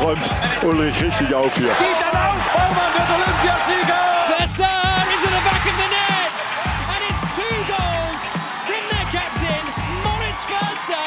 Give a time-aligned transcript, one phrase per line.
[0.00, 0.30] räumt
[0.62, 1.68] Ulrich richtig auf hier.
[1.68, 4.02] Dieter Lauf, Baumann wird Olympiasieger!
[4.26, 4.68] Förster
[5.12, 6.32] into the back of the net!
[6.88, 8.20] And it's two goals
[8.66, 9.64] from their captain,
[10.04, 11.04] Moritz Förster,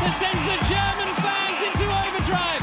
[0.00, 2.62] that sends the German fans into overdrive.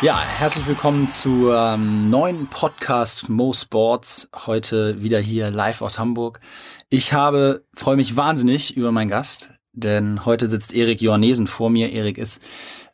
[0.00, 4.30] Ja, herzlich willkommen zu ähm, neuen Podcast Mo Sports.
[4.46, 6.40] Heute wieder hier live aus Hamburg.
[6.88, 11.92] Ich habe, freue mich wahnsinnig über meinen Gast, denn heute sitzt Erik Johannesen vor mir.
[11.92, 12.40] Erik ist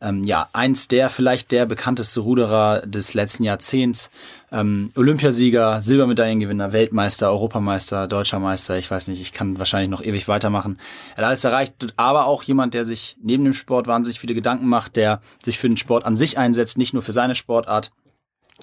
[0.00, 4.10] ähm, ja eins der, vielleicht der bekannteste Ruderer des letzten Jahrzehnts.
[4.52, 8.78] Ähm, Olympiasieger, Silbermedaillengewinner, Weltmeister, Europameister, Deutscher Meister.
[8.78, 10.78] Ich weiß nicht, ich kann wahrscheinlich noch ewig weitermachen.
[11.12, 14.66] Er hat alles erreicht, aber auch jemand, der sich neben dem Sport wahnsinnig viele Gedanken
[14.66, 17.90] macht, der sich für den Sport an sich einsetzt, nicht nur für seine Sportart.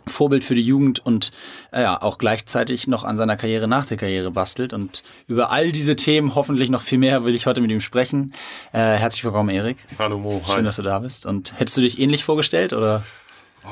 [0.07, 1.31] Vorbild für die Jugend und
[1.71, 4.73] äh, ja, auch gleichzeitig noch an seiner Karriere nach der Karriere bastelt.
[4.73, 8.33] Und über all diese Themen, hoffentlich noch viel mehr, will ich heute mit ihm sprechen.
[8.71, 9.77] Äh, herzlich willkommen, Erik.
[9.99, 10.63] Hallo Mo, Schön, hi.
[10.63, 11.25] dass du da bist.
[11.25, 13.03] Und hättest du dich ähnlich vorgestellt oder?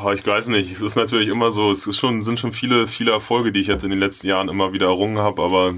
[0.04, 2.88] Oh, ich weiß nicht, es ist natürlich immer so, es ist schon, sind schon viele,
[2.88, 5.74] viele Erfolge, die ich jetzt in den letzten Jahren immer wieder errungen habe, aber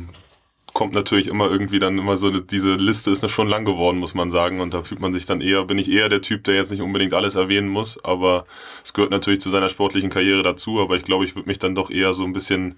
[0.74, 4.30] kommt natürlich immer irgendwie dann immer so, diese Liste ist schon lang geworden, muss man
[4.30, 4.60] sagen.
[4.60, 6.82] Und da fühlt man sich dann eher, bin ich eher der Typ, der jetzt nicht
[6.82, 8.46] unbedingt alles erwähnen muss, aber
[8.84, 11.76] es gehört natürlich zu seiner sportlichen Karriere dazu, aber ich glaube, ich würde mich dann
[11.76, 12.78] doch eher so ein bisschen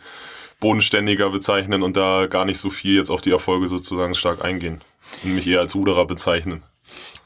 [0.60, 4.82] bodenständiger bezeichnen und da gar nicht so viel jetzt auf die Erfolge sozusagen stark eingehen.
[5.24, 6.64] Und mich eher als Ruderer bezeichnen.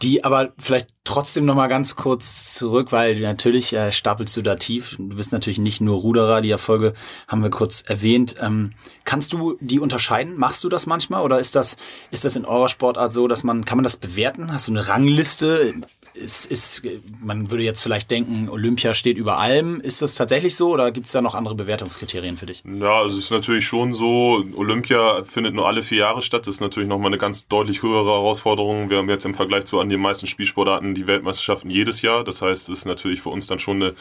[0.02, 4.56] Die aber vielleicht trotzdem noch mal ganz kurz zurück, weil natürlich äh, stapelst du da
[4.56, 4.96] tief.
[4.98, 6.94] Du bist natürlich nicht nur Ruderer, die Erfolge
[7.28, 8.36] haben wir kurz erwähnt.
[8.42, 10.38] Ähm, kannst du die unterscheiden?
[10.38, 11.76] Machst du das manchmal oder ist das
[12.12, 14.54] ist das in eurer Sportart so, dass man kann man das bewerten?
[14.54, 15.74] Hast du eine Rangliste?
[16.14, 16.82] Ist, ist,
[17.22, 19.80] man würde jetzt vielleicht denken, Olympia steht über allem.
[19.80, 22.64] Ist das tatsächlich so oder gibt es da noch andere Bewertungskriterien für dich?
[22.66, 26.48] Ja, also es ist natürlich schon so, Olympia findet nur alle vier Jahre statt.
[26.48, 28.90] Das ist natürlich nochmal eine ganz deutlich höhere Herausforderung.
[28.90, 32.24] Wir haben jetzt im Vergleich zu an den meisten Spielsportarten die Weltmeisterschaften jedes Jahr.
[32.24, 33.94] Das heißt, es ist natürlich für uns dann schon eine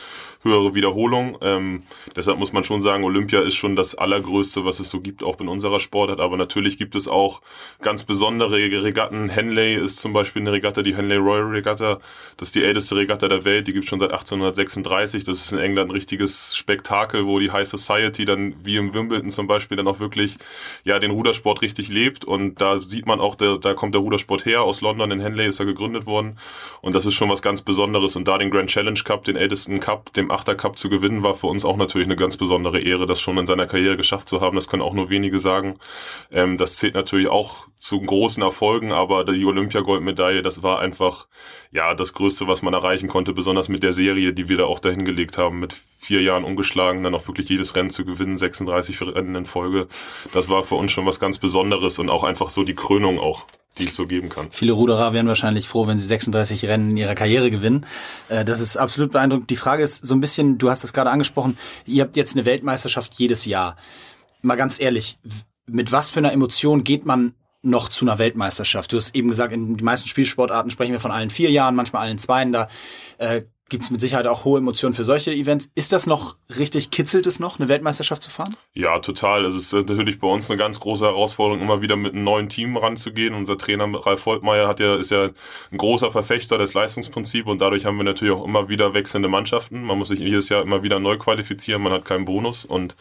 [0.43, 1.39] höhere Wiederholung.
[1.43, 1.83] Ähm,
[2.17, 5.41] deshalb muss man schon sagen, Olympia ist schon das Allergrößte, was es so gibt, auch
[5.41, 6.21] in unserer Sportart.
[6.21, 7.43] Aber natürlich gibt es auch
[7.81, 9.29] ganz besondere Regatten.
[9.29, 11.98] Henley ist zum Beispiel eine Regatta, die Henley Royal Regatta.
[12.37, 15.25] Das ist die älteste Regatta der Welt, die gibt es schon seit 1836.
[15.25, 19.31] Das ist in England ein richtiges Spektakel, wo die High Society dann, wie im Wimbledon
[19.31, 20.37] zum Beispiel, dann auch wirklich
[20.85, 22.25] ja, den Rudersport richtig lebt.
[22.25, 24.63] Und da sieht man auch, der, da kommt der Rudersport her.
[24.63, 26.39] Aus London in Henley ist er gegründet worden.
[26.81, 28.17] Und das ist schon was ganz Besonderes.
[28.17, 31.35] Und da den Grand Challenge Cup, den ältesten Cup, dem Achter Cup zu gewinnen, war
[31.35, 34.41] für uns auch natürlich eine ganz besondere Ehre, das schon in seiner Karriere geschafft zu
[34.41, 34.55] haben.
[34.55, 35.79] Das können auch nur wenige sagen.
[36.31, 41.27] Ähm, das zählt natürlich auch zu großen Erfolgen, aber die Olympiagoldmedaille, das war einfach
[41.71, 44.79] ja das Größte, was man erreichen konnte, besonders mit der Serie, die wir da auch
[44.79, 49.01] dahin gelegt haben, mit vier Jahren ungeschlagen, dann auch wirklich jedes Rennen zu gewinnen, 36
[49.03, 49.89] Rennen in Folge.
[50.33, 53.47] Das war für uns schon was ganz Besonderes und auch einfach so die Krönung auch
[53.79, 54.49] die es so geben kann.
[54.51, 57.87] Viele Ruderer wären wahrscheinlich froh, wenn sie 36 Rennen in ihrer Karriere gewinnen.
[58.29, 59.51] Äh, das ist absolut beeindruckend.
[59.51, 61.57] Die Frage ist so ein bisschen, du hast das gerade angesprochen,
[61.87, 63.77] ihr habt jetzt eine Weltmeisterschaft jedes Jahr.
[64.43, 65.19] Mal ganz ehrlich,
[65.67, 68.93] mit was für einer Emotion geht man noch zu einer Weltmeisterschaft?
[68.93, 72.03] Du hast eben gesagt, in den meisten Spielsportarten sprechen wir von allen vier Jahren, manchmal
[72.03, 72.53] allen zweien.
[72.53, 72.69] Da
[73.19, 75.71] äh, gibt es mit Sicherheit auch hohe Emotionen für solche Events.
[75.75, 78.57] Ist das noch richtig, kitzelt es noch, eine Weltmeisterschaft zu fahren?
[78.73, 79.45] Ja, total.
[79.45, 82.77] Es ist natürlich bei uns eine ganz große Herausforderung, immer wieder mit einem neuen Team
[82.77, 83.35] ranzugehen.
[83.35, 85.29] Unser Trainer Ralf Holtmeier hat ja, ist ja
[85.71, 89.83] ein großer Verfechter des Leistungsprinzips und dadurch haben wir natürlich auch immer wieder wechselnde Mannschaften.
[89.83, 92.97] Man muss sich jedes Jahr immer wieder neu qualifizieren, man hat keinen Bonus und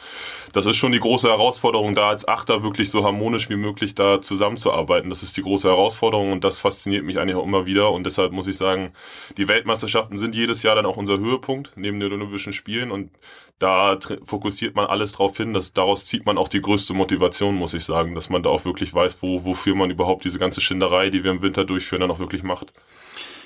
[0.52, 4.20] das ist schon die große Herausforderung, da als Achter wirklich so harmonisch wie möglich da
[4.20, 5.10] zusammenzuarbeiten.
[5.10, 8.34] Das ist die große Herausforderung und das fasziniert mich eigentlich auch immer wieder und deshalb
[8.34, 8.92] muss ich sagen,
[9.38, 13.12] die Weltmeisterschaften sind jedes Jahr dann auch unser Höhepunkt neben den Olympischen Spielen und
[13.60, 17.74] da fokussiert man alles drauf hin, dass daraus zieht man auch die größte Motivation, muss
[17.74, 21.10] ich sagen, dass man da auch wirklich weiß, wo, wofür man überhaupt diese ganze Schinderei,
[21.10, 22.72] die wir im Winter durchführen, dann auch wirklich macht.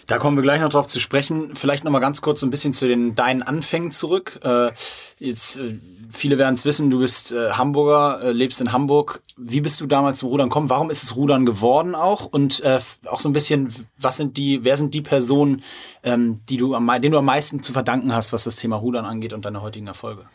[0.07, 1.55] Da kommen wir gleich noch drauf zu sprechen.
[1.55, 4.39] Vielleicht noch mal ganz kurz so ein bisschen zu den deinen Anfängen zurück.
[4.43, 4.71] Äh,
[5.19, 5.79] jetzt äh,
[6.11, 9.21] viele werden es wissen, du bist äh, Hamburger, äh, lebst in Hamburg.
[9.37, 10.69] Wie bist du damals zum Rudern gekommen?
[10.69, 12.25] Warum ist es Rudern geworden auch?
[12.25, 15.63] Und äh, auch so ein bisschen, was sind die, wer sind die Personen,
[16.03, 19.05] ähm, die du am, denen du am meisten zu verdanken hast, was das Thema Rudern
[19.05, 20.25] angeht und deine heutigen Erfolge?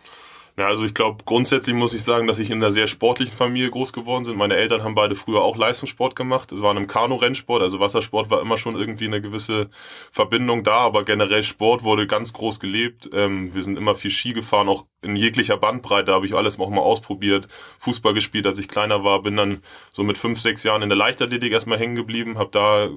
[0.58, 3.69] Ja, also ich glaube, grundsätzlich muss ich sagen, dass ich in einer sehr sportlichen Familie
[3.69, 4.38] groß geworden bin.
[4.38, 6.50] Meine Eltern haben beide früher auch Leistungssport gemacht.
[6.50, 9.69] Es war in einem Kanu-Rennsport, also Wassersport war immer schon irgendwie eine gewisse
[10.11, 13.11] Verbindung da, aber generell Sport wurde ganz groß gelebt.
[13.12, 16.70] Ähm, wir sind immer viel Ski gefahren, auch in jeglicher Bandbreite habe ich alles auch
[16.70, 17.49] mal ausprobiert.
[17.81, 19.62] Fußball gespielt, als ich kleiner war, bin dann
[19.93, 22.88] so mit fünf, sechs Jahren in der Leichtathletik erstmal hängen geblieben, habe da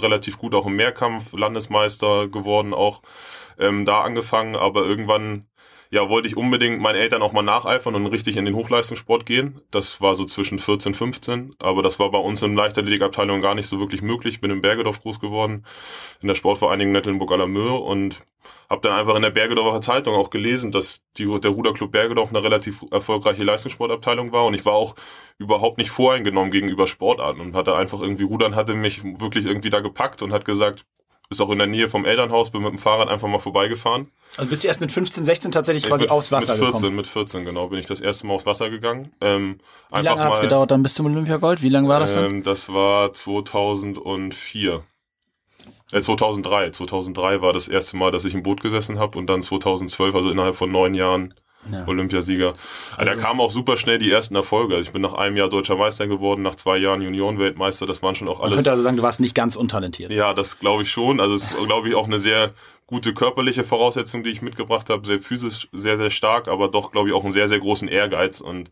[0.00, 3.02] relativ gut auch im Mehrkampf Landesmeister geworden, auch
[3.58, 5.46] ähm, da angefangen, aber irgendwann
[5.92, 9.60] ja, wollte ich unbedingt meinen Eltern auch mal nacheifern und richtig in den Hochleistungssport gehen.
[9.70, 13.66] Das war so zwischen 14, 15, aber das war bei uns in Leichtathletikabteilung gar nicht
[13.66, 14.36] so wirklich möglich.
[14.36, 15.66] Ich bin in Bergedorf groß geworden,
[16.22, 18.24] in der Sportvereinigung Nettelnburg-Allermöhe und
[18.70, 22.42] habe dann einfach in der Bergedorfer Zeitung auch gelesen, dass die, der Ruderclub Bergedorf eine
[22.42, 24.94] relativ erfolgreiche Leistungssportabteilung war und ich war auch
[25.36, 29.80] überhaupt nicht voreingenommen gegenüber Sportarten und hatte einfach irgendwie Rudern hatte mich wirklich irgendwie da
[29.80, 30.86] gepackt und hat gesagt,
[31.32, 34.10] ist auch in der Nähe vom Elternhaus, bin mit dem Fahrrad einfach mal vorbeigefahren.
[34.36, 36.96] Also bist du erst mit 15, 16 tatsächlich quasi mit, aufs Wasser mit 14, gekommen?
[36.96, 39.12] Mit 14, genau, bin ich das erste Mal aufs Wasser gegangen.
[39.20, 39.58] Ähm,
[39.92, 41.62] Wie lange hat es gedauert dann bis zum Olympiagold?
[41.62, 42.24] Wie lange war das dann?
[42.26, 44.84] Ähm, das war 2004.
[45.92, 46.70] Äh, 2003.
[46.70, 50.30] 2003 war das erste Mal, dass ich im Boot gesessen habe und dann 2012, also
[50.30, 51.34] innerhalb von neun Jahren,
[51.70, 51.86] ja.
[51.86, 52.54] Olympiasieger.
[52.96, 54.74] Also, da kamen auch super schnell die ersten Erfolge.
[54.74, 57.86] Also ich bin nach einem Jahr deutscher Meister geworden, nach zwei Jahren Juniorenweltmeister.
[57.86, 58.50] Das waren schon auch alles.
[58.50, 60.10] Man könnte also sagen, du warst nicht ganz untalentiert.
[60.10, 61.20] Ja, das glaube ich schon.
[61.20, 62.52] Also es ist, glaube ich, auch eine sehr
[62.86, 65.06] gute körperliche Voraussetzung, die ich mitgebracht habe.
[65.06, 68.40] Sehr physisch, sehr, sehr stark, aber doch, glaube ich, auch einen sehr, sehr großen Ehrgeiz.
[68.40, 68.70] Und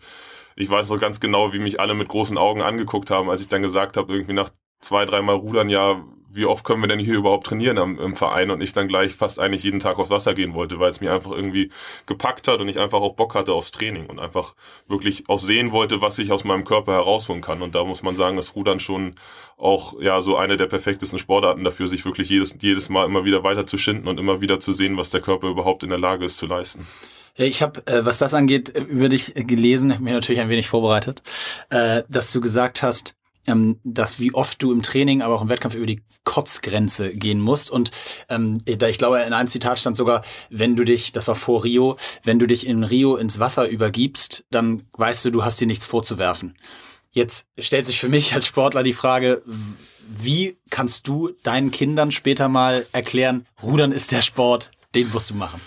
[0.56, 3.48] ich weiß noch ganz genau, wie mich alle mit großen Augen angeguckt haben, als ich
[3.48, 4.50] dann gesagt habe, irgendwie nach
[4.80, 6.02] zwei, dreimal Rudern, ja,
[6.32, 9.14] wie oft können wir denn hier überhaupt trainieren im, im, Verein und ich dann gleich
[9.14, 11.70] fast eigentlich jeden Tag aufs Wasser gehen wollte, weil es mir einfach irgendwie
[12.06, 14.54] gepackt hat und ich einfach auch Bock hatte aufs Training und einfach
[14.88, 17.62] wirklich auch sehen wollte, was ich aus meinem Körper herausholen kann.
[17.62, 19.14] Und da muss man sagen, dass Rudern schon
[19.56, 23.42] auch ja so eine der perfektesten Sportarten dafür, sich wirklich jedes, jedes Mal immer wieder
[23.42, 26.24] weiter zu schinden und immer wieder zu sehen, was der Körper überhaupt in der Lage
[26.24, 26.86] ist zu leisten.
[27.36, 31.22] Ich habe, äh, was das angeht, äh, über dich gelesen, mir natürlich ein wenig vorbereitet,
[31.70, 33.14] äh, dass du gesagt hast,
[33.46, 37.40] ähm, dass wie oft du im Training, aber auch im Wettkampf über die Kotzgrenze gehen
[37.40, 37.70] musst.
[37.70, 37.90] Und
[38.28, 41.96] ähm, ich glaube, in einem Zitat stand sogar, wenn du dich, das war vor Rio,
[42.22, 45.86] wenn du dich in Rio ins Wasser übergibst, dann weißt du, du hast dir nichts
[45.86, 46.56] vorzuwerfen.
[47.12, 49.42] Jetzt stellt sich für mich als Sportler die Frage,
[50.06, 55.34] wie kannst du deinen Kindern später mal erklären, Rudern ist der Sport, den musst du
[55.34, 55.60] machen?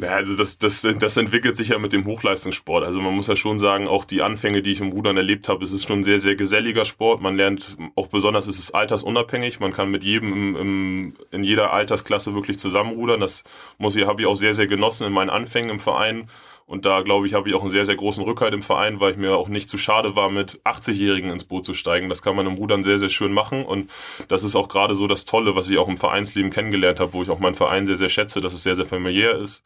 [0.00, 2.84] Ja, also das, das, das entwickelt sich ja mit dem Hochleistungssport.
[2.84, 5.64] Also man muss ja schon sagen, auch die Anfänge, die ich im Rudern erlebt habe,
[5.64, 7.20] es ist schon ein sehr, sehr geselliger Sport.
[7.20, 9.58] Man lernt, auch besonders ist es altersunabhängig.
[9.58, 13.18] Man kann mit jedem im, im, in jeder Altersklasse wirklich zusammenrudern.
[13.18, 13.42] Das
[13.78, 16.28] muss ich, habe ich auch sehr, sehr genossen in meinen Anfängen im Verein.
[16.68, 19.12] Und da, glaube ich, habe ich auch einen sehr, sehr großen Rückhalt im Verein, weil
[19.12, 22.10] ich mir auch nicht zu schade war, mit 80-Jährigen ins Boot zu steigen.
[22.10, 23.64] Das kann man im Rudern sehr, sehr schön machen.
[23.64, 23.90] Und
[24.28, 27.22] das ist auch gerade so das Tolle, was ich auch im Vereinsleben kennengelernt habe, wo
[27.22, 29.64] ich auch meinen Verein sehr, sehr schätze, dass es sehr, sehr familiär ist.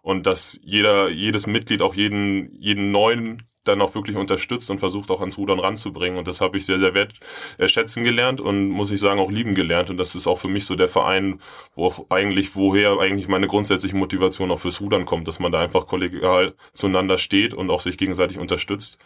[0.00, 5.10] Und dass jeder, jedes Mitglied auch jeden, jeden neuen dann auch wirklich unterstützt und versucht
[5.10, 6.18] auch ans Rudern ranzubringen.
[6.18, 7.14] Und das habe ich sehr, sehr wert,
[7.58, 7.66] äh,
[8.02, 9.90] gelernt und muss ich sagen auch lieben gelernt.
[9.90, 11.40] Und das ist auch für mich so der Verein,
[11.74, 15.86] wo eigentlich, woher eigentlich meine grundsätzliche Motivation auch fürs Rudern kommt, dass man da einfach
[15.86, 18.98] kollegial zueinander steht und auch sich gegenseitig unterstützt.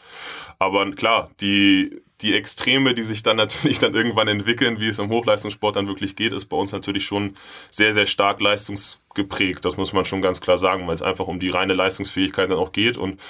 [0.58, 5.08] Aber klar, die, die Extreme, die sich dann natürlich dann irgendwann entwickeln, wie es im
[5.08, 7.34] Hochleistungssport dann wirklich geht, ist bei uns natürlich schon
[7.70, 9.64] sehr, sehr stark leistungsgeprägt.
[9.64, 12.58] Das muss man schon ganz klar sagen, weil es einfach um die reine Leistungsfähigkeit dann
[12.58, 13.20] auch geht und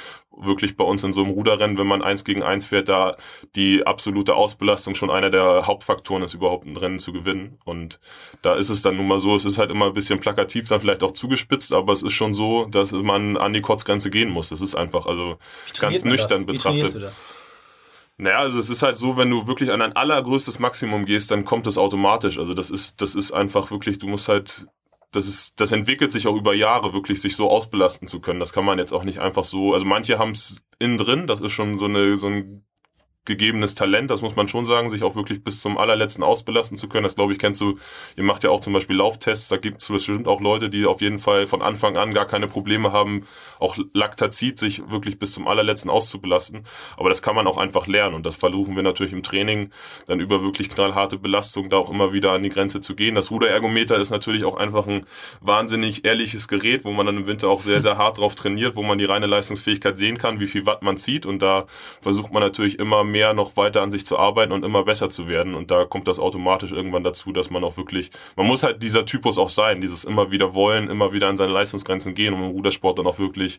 [0.40, 3.16] wirklich bei uns in so einem Ruderrennen, wenn man eins gegen eins fährt, da
[3.56, 7.58] die absolute Ausbelastung schon einer der Hauptfaktoren ist, überhaupt ein Rennen zu gewinnen.
[7.64, 7.98] Und
[8.42, 10.80] da ist es dann nun mal so, es ist halt immer ein bisschen plakativ, dann
[10.80, 14.50] vielleicht auch zugespitzt, aber es ist schon so, dass man an die Kotzgrenze gehen muss.
[14.50, 15.38] Das ist einfach, also
[15.80, 16.54] ganz nüchtern das?
[16.54, 17.12] betrachtet.
[18.20, 21.44] Naja, also es ist halt so, wenn du wirklich an ein allergrößtes Maximum gehst, dann
[21.44, 22.38] kommt das automatisch.
[22.38, 24.66] Also das ist, das ist einfach wirklich, du musst halt,
[25.12, 28.40] das ist, das entwickelt sich auch über Jahre, wirklich sich so ausbelasten zu können.
[28.40, 31.40] Das kann man jetzt auch nicht einfach so, also manche haben es innen drin, das
[31.40, 32.64] ist schon so eine, so ein
[33.28, 36.88] gegebenes Talent, das muss man schon sagen, sich auch wirklich bis zum allerletzten ausbelasten zu
[36.88, 37.04] können.
[37.04, 37.78] Das glaube ich, kennst du,
[38.16, 41.00] ihr macht ja auch zum Beispiel Lauftests, da gibt es bestimmt auch Leute, die auf
[41.00, 43.26] jeden Fall von Anfang an gar keine Probleme haben,
[43.60, 46.64] auch Laktazid sich wirklich bis zum allerletzten auszubelasten.
[46.96, 49.70] Aber das kann man auch einfach lernen und das versuchen wir natürlich im Training,
[50.06, 53.14] dann über wirklich knallharte Belastung da auch immer wieder an die Grenze zu gehen.
[53.14, 55.04] Das Ruderergometer ist natürlich auch einfach ein
[55.40, 58.82] wahnsinnig ehrliches Gerät, wo man dann im Winter auch sehr, sehr hart drauf trainiert, wo
[58.82, 61.66] man die reine Leistungsfähigkeit sehen kann, wie viel Watt man zieht und da
[62.00, 65.08] versucht man natürlich immer mehr mehr noch weiter an sich zu arbeiten und immer besser
[65.08, 65.54] zu werden.
[65.56, 69.04] Und da kommt das automatisch irgendwann dazu, dass man auch wirklich, man muss halt dieser
[69.04, 72.50] Typus auch sein, dieses immer wieder wollen, immer wieder an seine Leistungsgrenzen gehen, um im
[72.50, 73.58] Rudersport dann auch wirklich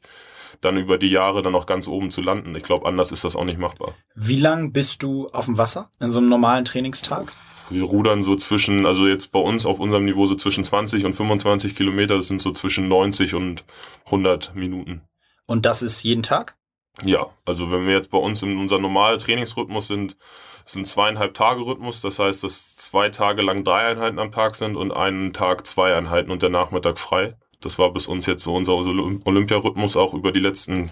[0.62, 2.56] dann über die Jahre dann auch ganz oben zu landen.
[2.56, 3.94] Ich glaube, anders ist das auch nicht machbar.
[4.16, 7.34] Wie lang bist du auf dem Wasser in so einem normalen Trainingstag?
[7.70, 11.14] Wir rudern so zwischen, also jetzt bei uns auf unserem Niveau so zwischen 20 und
[11.14, 13.66] 25 Kilometer, das sind so zwischen 90 und
[14.06, 15.02] 100 Minuten.
[15.46, 16.56] Und das ist jeden Tag?
[17.04, 20.18] Ja, also wenn wir jetzt bei uns in unserem normalen Trainingsrhythmus sind,
[20.66, 24.76] sind zweieinhalb Tage Rhythmus, das heißt, dass zwei Tage lang drei Einheiten am Tag sind
[24.76, 27.36] und einen Tag zwei Einheiten und der Nachmittag frei.
[27.62, 30.92] Das war bis uns jetzt so unser Olympiarhythmus auch über die letzten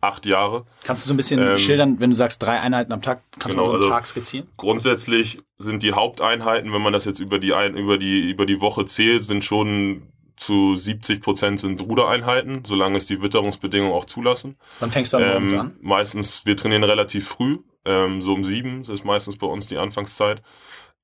[0.00, 0.64] acht Jahre.
[0.84, 3.56] Kannst du so ein bisschen ähm, schildern, wenn du sagst drei Einheiten am Tag, kannst
[3.56, 4.48] genau, du so einen also Tag skizzieren?
[4.56, 8.84] Grundsätzlich sind die Haupteinheiten, wenn man das jetzt über die, über die, über die Woche
[8.84, 10.08] zählt, sind schon
[10.48, 14.56] zu 70 Prozent sind Rudereinheiten, solange es die Witterungsbedingungen auch zulassen.
[14.80, 15.76] Wann fängst du an morgens Ähm, an?
[15.82, 19.76] meistens, wir trainieren relativ früh, ähm, so um sieben, das ist meistens bei uns die
[19.76, 20.40] Anfangszeit.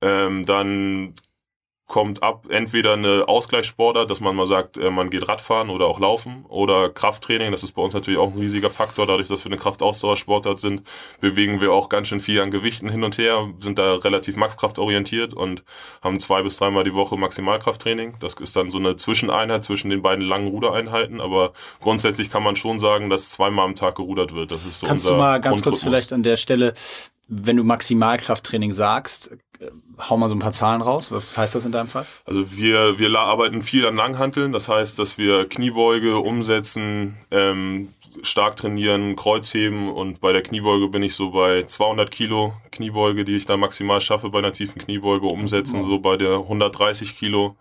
[0.01, 1.13] Ähm, dann
[1.87, 5.99] kommt ab entweder eine Ausgleichssportart, dass man mal sagt, äh, man geht Radfahren oder auch
[5.99, 7.51] Laufen oder Krafttraining.
[7.51, 9.05] Das ist bei uns natürlich auch ein riesiger Faktor.
[9.05, 10.81] Dadurch, dass wir eine Kraftausdauersportart sind,
[11.21, 15.33] bewegen wir auch ganz schön viel an Gewichten hin und her, sind da relativ maxkraftorientiert
[15.33, 15.63] und
[16.01, 18.17] haben zwei bis dreimal die Woche Maximalkrafttraining.
[18.19, 22.55] Das ist dann so eine Zwischeneinheit zwischen den beiden langen Rudereinheiten, aber grundsätzlich kann man
[22.55, 24.51] schon sagen, dass zweimal am Tag gerudert wird.
[24.51, 26.73] Das ist so Kannst du mal ganz kurz vielleicht an der Stelle,
[27.27, 29.31] wenn du Maximalkrafttraining sagst,
[29.97, 31.11] hau mal so ein paar Zahlen raus.
[31.11, 32.05] Was heißt das in deinem Fall?
[32.25, 38.55] Also wir, wir arbeiten viel an Langhanteln, das heißt, dass wir Kniebeuge umsetzen, ähm, stark
[38.55, 43.45] trainieren, Kreuzheben und bei der Kniebeuge bin ich so bei 200 Kilo Kniebeuge, die ich
[43.45, 47.55] da maximal schaffe bei einer tiefen Kniebeuge umsetzen, so bei der 130 Kilo.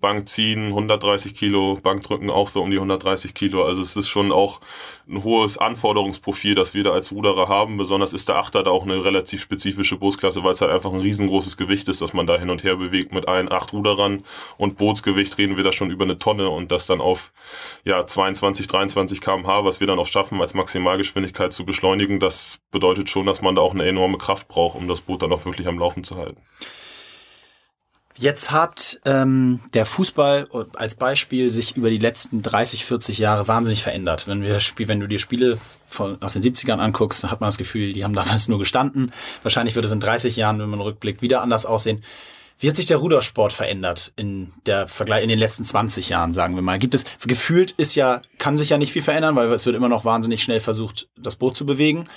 [0.00, 3.64] Bank ziehen, 130 Kilo, Bankdrücken auch so um die 130 Kilo.
[3.64, 4.60] Also es ist schon auch
[5.08, 7.78] ein hohes Anforderungsprofil, das wir da als Ruderer haben.
[7.78, 11.00] Besonders ist der Achter da auch eine relativ spezifische Bootsklasse, weil es halt einfach ein
[11.00, 14.22] riesengroßes Gewicht ist, dass man da hin und her bewegt mit allen acht Ruderern.
[14.58, 17.32] Und Bootsgewicht reden wir da schon über eine Tonne und das dann auf
[17.84, 22.20] ja, 22, 23 kmh, was wir dann auch schaffen, als Maximalgeschwindigkeit zu beschleunigen.
[22.20, 25.32] Das bedeutet schon, dass man da auch eine enorme Kraft braucht, um das Boot dann
[25.32, 26.42] auch wirklich am Laufen zu halten.
[28.18, 33.82] Jetzt hat ähm, der Fußball als Beispiel sich über die letzten 30, 40 Jahre wahnsinnig
[33.82, 34.26] verändert.
[34.26, 35.58] Wenn, wir, wenn du dir Spiele
[35.88, 39.12] von, aus den 70ern anguckst, dann hat man das Gefühl, die haben damals nur gestanden.
[39.42, 42.02] Wahrscheinlich wird es in 30 Jahren, wenn man rückblickt, wieder anders aussehen.
[42.58, 46.54] Wie hat sich der Rudersport verändert in der Vergleich in den letzten 20 Jahren, sagen
[46.54, 46.78] wir mal?
[46.78, 49.90] Gibt es gefühlt ist ja kann sich ja nicht viel verändern, weil es wird immer
[49.90, 52.08] noch wahnsinnig schnell versucht, das Boot zu bewegen.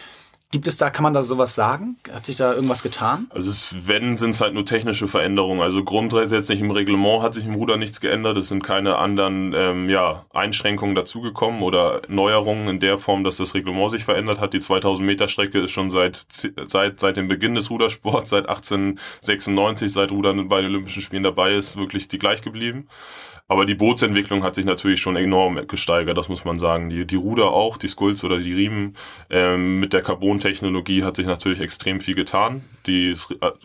[0.51, 1.97] Gibt es da, kann man da sowas sagen?
[2.11, 3.27] Hat sich da irgendwas getan?
[3.29, 5.61] Also es, wenn, sind es halt nur technische Veränderungen.
[5.61, 8.35] Also grundsätzlich im Reglement hat sich im Ruder nichts geändert.
[8.35, 13.53] Es sind keine anderen ähm, ja, Einschränkungen dazugekommen oder Neuerungen in der Form, dass das
[13.53, 14.53] Reglement sich verändert hat.
[14.53, 16.25] Die 2000 Meter Strecke ist schon seit,
[16.65, 21.53] seit, seit dem Beginn des Rudersports, seit 1896, seit Rudern bei den Olympischen Spielen dabei
[21.53, 22.87] ist, wirklich die gleich geblieben.
[23.49, 26.89] Aber die Bootsentwicklung hat sich natürlich schon enorm gesteigert, das muss man sagen.
[26.91, 28.95] Die, die Ruder auch, die Skulls oder die Riemen
[29.31, 32.63] ähm, mit der Carbon-Technologie hat sich natürlich extrem viel getan.
[32.85, 33.13] Die,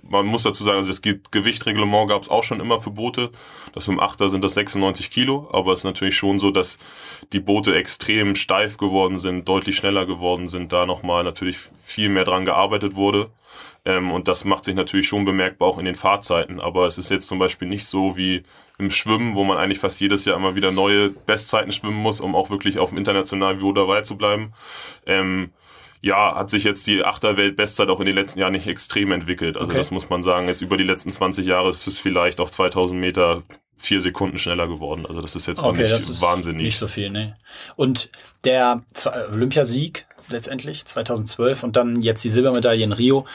[0.02, 3.30] man muss dazu sagen, also das Ge- Gewichtreglement gab es auch schon immer für Boote.
[3.74, 6.78] Das im Achter sind das 96 Kilo, aber es ist natürlich schon so, dass
[7.34, 12.24] die Boote extrem steif geworden sind, deutlich schneller geworden sind, da nochmal natürlich viel mehr
[12.24, 13.28] dran gearbeitet wurde.
[13.86, 16.60] Ähm, und das macht sich natürlich schon bemerkbar auch in den Fahrzeiten.
[16.60, 18.42] Aber es ist jetzt zum Beispiel nicht so wie
[18.78, 22.34] im Schwimmen, wo man eigentlich fast jedes Jahr immer wieder neue Bestzeiten schwimmen muss, um
[22.34, 24.52] auch wirklich auf dem internationalen Niveau dabei zu bleiben.
[25.06, 25.50] Ähm,
[26.00, 29.56] ja, hat sich jetzt die Achterwelt-Bestzeit auch in den letzten Jahren nicht extrem entwickelt.
[29.56, 29.78] Also Okay.
[29.78, 30.48] das muss man sagen.
[30.48, 33.42] Jetzt über die letzten 20 Jahre ist es vielleicht auf 2000 Meter
[33.76, 35.06] vier Sekunden schneller geworden.
[35.06, 36.62] Also das ist jetzt auch nicht wahnsinnig.
[36.62, 37.34] Nicht so viel, ne.
[37.76, 38.10] Und
[38.44, 38.82] der
[39.32, 43.26] Olympiasieg letztendlich 2012 und dann jetzt die Silbermedaille in Rio.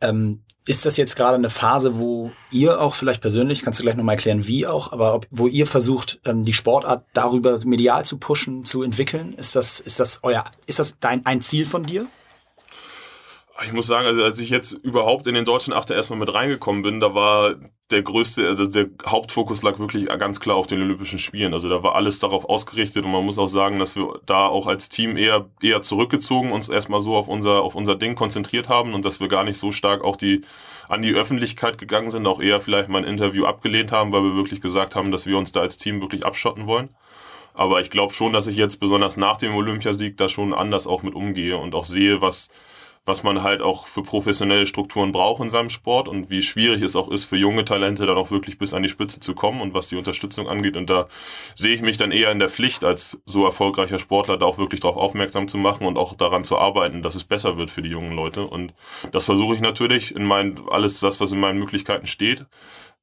[0.00, 3.94] Ähm, ist das jetzt gerade eine Phase, wo ihr auch vielleicht persönlich, kannst du gleich
[3.94, 8.18] nochmal erklären, wie auch, aber ob, wo ihr versucht, ähm, die Sportart darüber medial zu
[8.18, 9.32] pushen, zu entwickeln?
[9.34, 12.06] Ist das, ist das euer, ist das dein, ein Ziel von dir?
[13.64, 16.82] Ich muss sagen, also als ich jetzt überhaupt in den deutschen Achter erstmal mit reingekommen
[16.82, 17.54] bin, da war
[17.90, 21.54] der größte, also der Hauptfokus lag wirklich ganz klar auf den Olympischen Spielen.
[21.54, 24.66] Also da war alles darauf ausgerichtet und man muss auch sagen, dass wir da auch
[24.66, 28.92] als Team eher eher zurückgezogen uns erstmal so auf unser auf unser Ding konzentriert haben
[28.92, 30.40] und dass wir gar nicht so stark auch die
[30.88, 34.34] an die Öffentlichkeit gegangen sind, auch eher vielleicht mal ein Interview abgelehnt haben, weil wir
[34.34, 36.88] wirklich gesagt haben, dass wir uns da als Team wirklich abschotten wollen.
[37.54, 41.02] Aber ich glaube schon, dass ich jetzt besonders nach dem Olympiasieg da schon anders auch
[41.02, 42.50] mit umgehe und auch sehe, was
[43.06, 46.96] was man halt auch für professionelle Strukturen braucht in seinem Sport und wie schwierig es
[46.96, 49.74] auch ist für junge Talente dann auch wirklich bis an die Spitze zu kommen und
[49.74, 50.76] was die Unterstützung angeht.
[50.76, 51.06] Und da
[51.54, 54.80] sehe ich mich dann eher in der Pflicht, als so erfolgreicher Sportler da auch wirklich
[54.80, 57.90] darauf aufmerksam zu machen und auch daran zu arbeiten, dass es besser wird für die
[57.90, 58.44] jungen Leute.
[58.44, 58.74] Und
[59.12, 62.46] das versuche ich natürlich in meinen, alles das, was in meinen Möglichkeiten steht.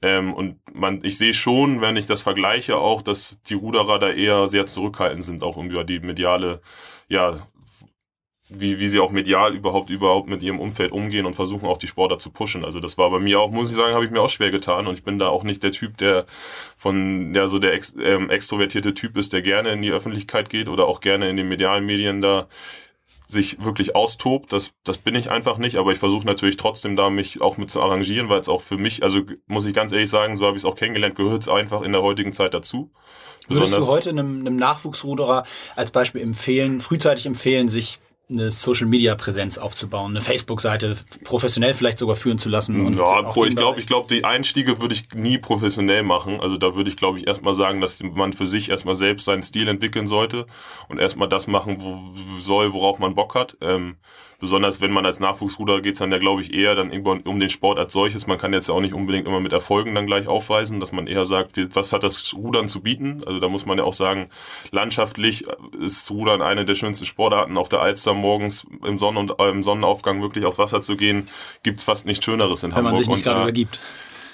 [0.01, 4.09] Ähm, und man, ich sehe schon, wenn ich das vergleiche, auch, dass die Ruderer da
[4.09, 6.59] eher sehr zurückhaltend sind, auch über die mediale,
[7.07, 7.37] ja,
[8.59, 11.87] wie, wie sie auch medial überhaupt überhaupt mit ihrem Umfeld umgehen und versuchen auch die
[11.87, 12.63] Sportler zu pushen.
[12.63, 14.87] Also das war bei mir auch, muss ich sagen, habe ich mir auch schwer getan
[14.87, 16.25] und ich bin da auch nicht der Typ, der
[16.77, 20.69] von, der so der ex, ähm, extrovertierte Typ ist, der gerne in die Öffentlichkeit geht
[20.69, 22.47] oder auch gerne in den medialen Medien da
[23.27, 24.53] sich wirklich austobt.
[24.53, 27.69] Das, das bin ich einfach nicht, aber ich versuche natürlich trotzdem da mich auch mit
[27.69, 30.55] zu arrangieren, weil es auch für mich, also muss ich ganz ehrlich sagen, so habe
[30.55, 32.91] ich es auch kennengelernt, gehört es einfach in der heutigen Zeit dazu.
[33.47, 35.43] Würdest du heute einem, einem Nachwuchsruderer
[35.75, 41.97] als Beispiel empfehlen, frühzeitig empfehlen, sich eine Social Media Präsenz aufzubauen, eine Facebook-Seite professionell vielleicht
[41.97, 42.85] sogar führen zu lassen.
[42.85, 46.39] Und ja, Pro, ich glaube, ich glaube, die Einstiege würde ich nie professionell machen.
[46.39, 49.43] Also da würde ich, glaube ich, erstmal sagen, dass man für sich erstmal selbst seinen
[49.43, 50.45] Stil entwickeln sollte
[50.87, 51.99] und erstmal das machen wo,
[52.39, 53.57] soll, worauf man Bock hat.
[53.61, 53.97] Ähm,
[54.43, 57.39] besonders wenn man als Nachwuchsruder geht es dann ja, glaube ich, eher dann irgendwann um
[57.39, 58.27] den Sport als solches.
[58.27, 61.07] Man kann jetzt ja auch nicht unbedingt immer mit Erfolgen dann gleich aufweisen, dass man
[61.07, 63.21] eher sagt, was hat das Rudern zu bieten?
[63.25, 64.27] Also da muss man ja auch sagen,
[64.71, 65.45] landschaftlich
[65.79, 67.55] ist Rudern eine der schönsten Sportarten.
[67.55, 71.29] Auf der Alster morgens im, Sonnen und, äh, im Sonnenaufgang wirklich aufs Wasser zu gehen,
[71.63, 72.91] gibt's fast nichts Schöneres in wenn Hamburg.
[72.91, 73.79] Wenn man sich nicht gerade übergibt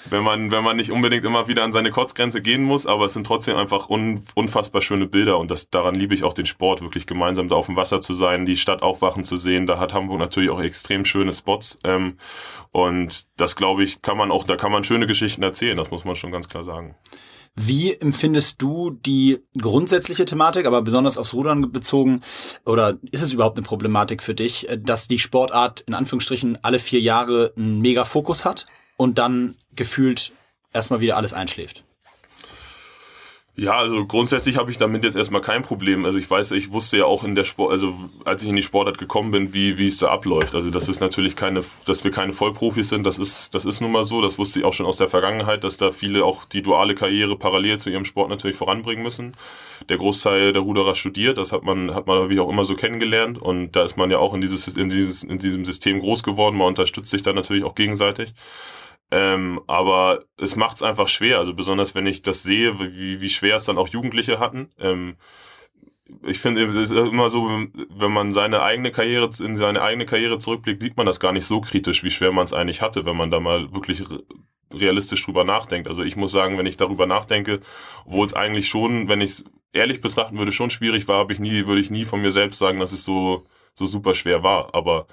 [0.08, 3.12] wenn man, wenn man nicht unbedingt immer wieder an seine Kotzgrenze gehen muss, aber es
[3.12, 6.80] sind trotzdem einfach un, unfassbar schöne Bilder und das, daran liebe ich auch den Sport,
[6.80, 9.66] wirklich gemeinsam da auf dem Wasser zu sein, die Stadt aufwachen zu sehen.
[9.66, 12.16] Da hat Hamburg natürlich auch extrem schöne Spots ähm,
[12.72, 16.04] und das glaube ich, kann man auch, da kann man schöne Geschichten erzählen, das muss
[16.04, 16.94] man schon ganz klar sagen.
[17.56, 22.22] Wie empfindest du die grundsätzliche Thematik, aber besonders aufs Rudern bezogen,
[22.64, 27.00] oder ist es überhaupt eine Problematik für dich, dass die Sportart in Anführungsstrichen alle vier
[27.00, 28.66] Jahre einen mega Fokus hat?
[29.00, 30.30] Und dann gefühlt
[30.74, 31.84] erstmal wieder alles einschläft.
[33.56, 36.04] Ja, also grundsätzlich habe ich damit jetzt erstmal kein Problem.
[36.04, 37.94] Also ich weiß, ich wusste ja auch in der Sport, also
[38.26, 40.54] als ich in die Sportart gekommen bin, wie, wie es da abläuft.
[40.54, 43.90] Also das ist natürlich keine, dass wir keine Vollprofis sind, das ist, das ist nun
[43.90, 44.20] mal so.
[44.20, 47.36] Das wusste ich auch schon aus der Vergangenheit, dass da viele auch die duale Karriere
[47.36, 49.32] parallel zu ihrem Sport natürlich voranbringen müssen.
[49.88, 53.40] Der Großteil der Ruderer studiert, das hat man, hat man wie auch immer so kennengelernt.
[53.40, 56.58] Und da ist man ja auch in dieses, in dieses, in diesem System groß geworden.
[56.58, 58.34] Man unterstützt sich dann natürlich auch gegenseitig.
[59.10, 63.28] Ähm, aber es macht es einfach schwer, also besonders wenn ich das sehe, wie, wie
[63.28, 64.68] schwer es dann auch Jugendliche hatten.
[64.78, 65.16] Ähm,
[66.24, 67.48] ich finde, es ist immer so,
[67.88, 71.46] wenn man seine eigene Karriere, in seine eigene Karriere zurückblickt, sieht man das gar nicht
[71.46, 74.02] so kritisch, wie schwer man es eigentlich hatte, wenn man da mal wirklich
[74.72, 75.88] realistisch drüber nachdenkt.
[75.88, 77.60] Also ich muss sagen, wenn ich darüber nachdenke,
[78.04, 81.40] obwohl es eigentlich schon, wenn ich es ehrlich betrachten würde, schon schwierig war, habe ich
[81.40, 84.74] nie, würde ich nie von mir selbst sagen, dass es so, so super schwer war.
[84.74, 85.06] Aber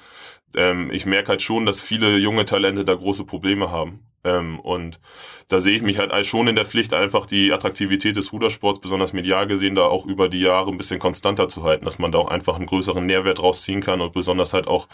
[0.55, 4.01] ähm, ich merke halt schon, dass viele junge Talente da große Probleme haben.
[4.23, 4.99] Ähm, und
[5.47, 9.13] da sehe ich mich halt schon in der Pflicht, einfach die Attraktivität des Rudersports, besonders
[9.13, 12.17] medial gesehen, da auch über die Jahre ein bisschen konstanter zu halten, dass man da
[12.17, 14.87] auch einfach einen größeren Nährwert rausziehen kann und besonders halt auch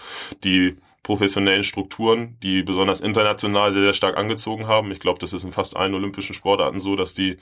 [0.43, 4.91] die professionellen Strukturen, die besonders international sehr, sehr stark angezogen haben.
[4.91, 7.37] Ich glaube, das ist in fast allen olympischen Sportarten so, dass die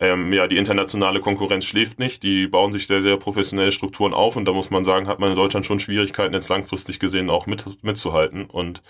[0.00, 2.22] ähm, ja, die internationale Konkurrenz schläft nicht.
[2.22, 5.30] Die bauen sich sehr, sehr professionelle Strukturen auf und da muss man sagen, hat man
[5.30, 8.44] in Deutschland schon Schwierigkeiten, jetzt langfristig gesehen auch mit, mitzuhalten.
[8.44, 8.80] Und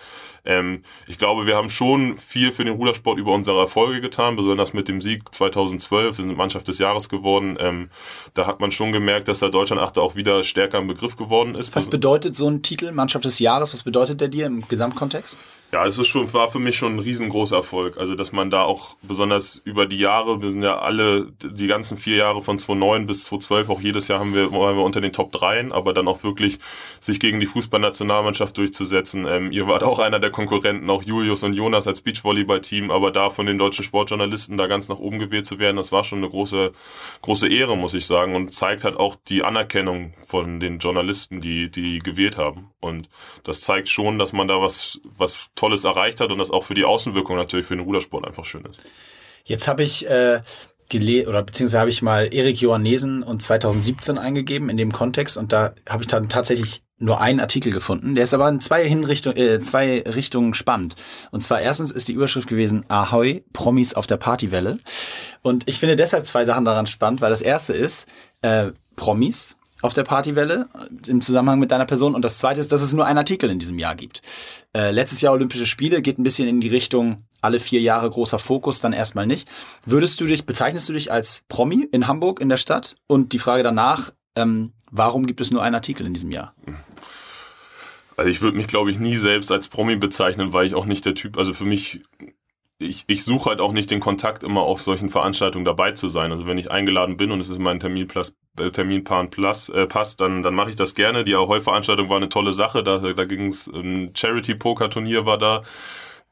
[0.44, 4.74] ähm, ich glaube, wir haben schon viel für den Rudersport über unsere Erfolge getan, besonders
[4.74, 6.18] mit dem Sieg 2012.
[6.18, 7.56] Wir sind Mannschaft des Jahres geworden.
[7.59, 7.88] Ähm,
[8.35, 11.74] da hat man schon gemerkt, dass der Deutschlandachter auch wieder stärker im Begriff geworden ist.
[11.74, 13.72] Was bedeutet so ein Titel, Mannschaft des Jahres?
[13.72, 15.37] Was bedeutet der dir im Gesamtkontext?
[15.70, 17.98] Ja, es ist schon, war für mich schon ein riesengroßer Erfolg.
[17.98, 21.98] Also, dass man da auch besonders über die Jahre, wir sind ja alle, die ganzen
[21.98, 25.12] vier Jahre von 2009 bis 2012, auch jedes Jahr haben wir, waren wir unter den
[25.12, 26.59] Top 3, aber dann auch wirklich
[27.00, 29.26] sich gegen die Fußballnationalmannschaft durchzusetzen.
[29.28, 33.28] Ähm, ihr wart auch einer der Konkurrenten, auch Julius und Jonas als Beachvolleyball-Team, aber da
[33.28, 36.31] von den deutschen Sportjournalisten da ganz nach oben gewählt zu werden, das war schon eine
[36.31, 36.72] große,
[37.20, 41.70] große Ehre, muss ich sagen, und zeigt halt auch die Anerkennung von den Journalisten, die,
[41.70, 42.70] die gewählt haben.
[42.81, 43.11] Und
[43.44, 46.74] das zeigt schon, dass man da was, was Tolles erreicht hat und das auch für
[46.74, 48.80] die Außenwirkung natürlich für den Rudersport einfach schön ist.
[49.44, 50.40] Jetzt habe ich äh,
[50.88, 55.52] gelesen oder beziehungsweise habe ich mal Erik Johannesen und 2017 eingegeben in dem Kontext und
[55.52, 58.14] da habe ich dann tatsächlich nur einen Artikel gefunden.
[58.14, 60.96] Der ist aber in zwei, Hinrichtung, äh, zwei Richtungen spannend.
[61.30, 64.78] Und zwar erstens ist die Überschrift gewesen Ahoi, Promis auf der Partywelle.
[65.42, 68.06] Und ich finde deshalb zwei Sachen daran spannend, weil das erste ist
[68.42, 70.68] äh, Promis auf der Partywelle
[71.06, 72.14] im Zusammenhang mit deiner Person.
[72.14, 74.22] Und das zweite ist, dass es nur einen Artikel in diesem Jahr gibt.
[74.76, 78.38] Äh, letztes Jahr Olympische Spiele geht ein bisschen in die Richtung alle vier Jahre großer
[78.38, 79.48] Fokus, dann erstmal nicht.
[79.84, 82.96] Würdest du dich, bezeichnest du dich als Promi in Hamburg in der Stadt?
[83.06, 86.54] Und die Frage danach, ähm, warum gibt es nur einen Artikel in diesem Jahr?
[88.16, 91.06] Also ich würde mich, glaube ich, nie selbst als Promi bezeichnen, weil ich auch nicht
[91.06, 92.02] der Typ, also für mich
[92.78, 96.30] ich, ich suche halt auch nicht den Kontakt, immer auf solchen Veranstaltungen dabei zu sein.
[96.30, 98.26] Also wenn ich eingeladen bin und es ist mein Terminplan
[98.58, 101.24] äh, Terminplan plus, äh, passt, dann, dann mache ich das gerne.
[101.24, 102.84] Die Ahoi-Veranstaltung war eine tolle Sache.
[102.84, 105.62] Da, da ging es, ein Charity-Poker-Turnier war da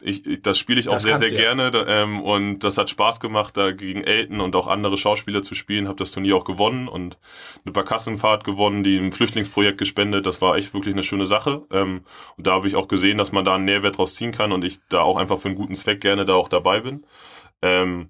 [0.00, 1.54] ich, ich, das spiele ich auch das sehr, sehr ja.
[1.54, 5.54] gerne ähm, und das hat Spaß gemacht, da gegen Elton und auch andere Schauspieler zu
[5.54, 5.88] spielen.
[5.88, 7.18] Habe das Turnier auch gewonnen und
[7.64, 10.26] eine Barkassenfahrt gewonnen, die im Flüchtlingsprojekt gespendet.
[10.26, 11.62] Das war echt wirklich eine schöne Sache.
[11.72, 12.02] Ähm,
[12.36, 14.64] und da habe ich auch gesehen, dass man da einen Nährwert draus ziehen kann und
[14.64, 17.02] ich da auch einfach für einen guten Zweck gerne da auch dabei bin.
[17.62, 18.08] Ähm,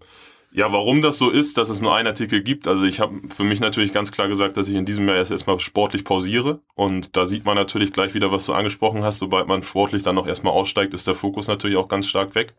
[0.56, 2.66] Ja, warum das so ist, dass es nur einen Artikel gibt.
[2.66, 5.30] Also ich habe für mich natürlich ganz klar gesagt, dass ich in diesem Jahr erst
[5.30, 6.60] erstmal sportlich pausiere.
[6.74, 9.18] Und da sieht man natürlich gleich wieder, was du angesprochen hast.
[9.18, 12.54] Sobald man sportlich dann noch erstmal aussteigt, ist der Fokus natürlich auch ganz stark weg.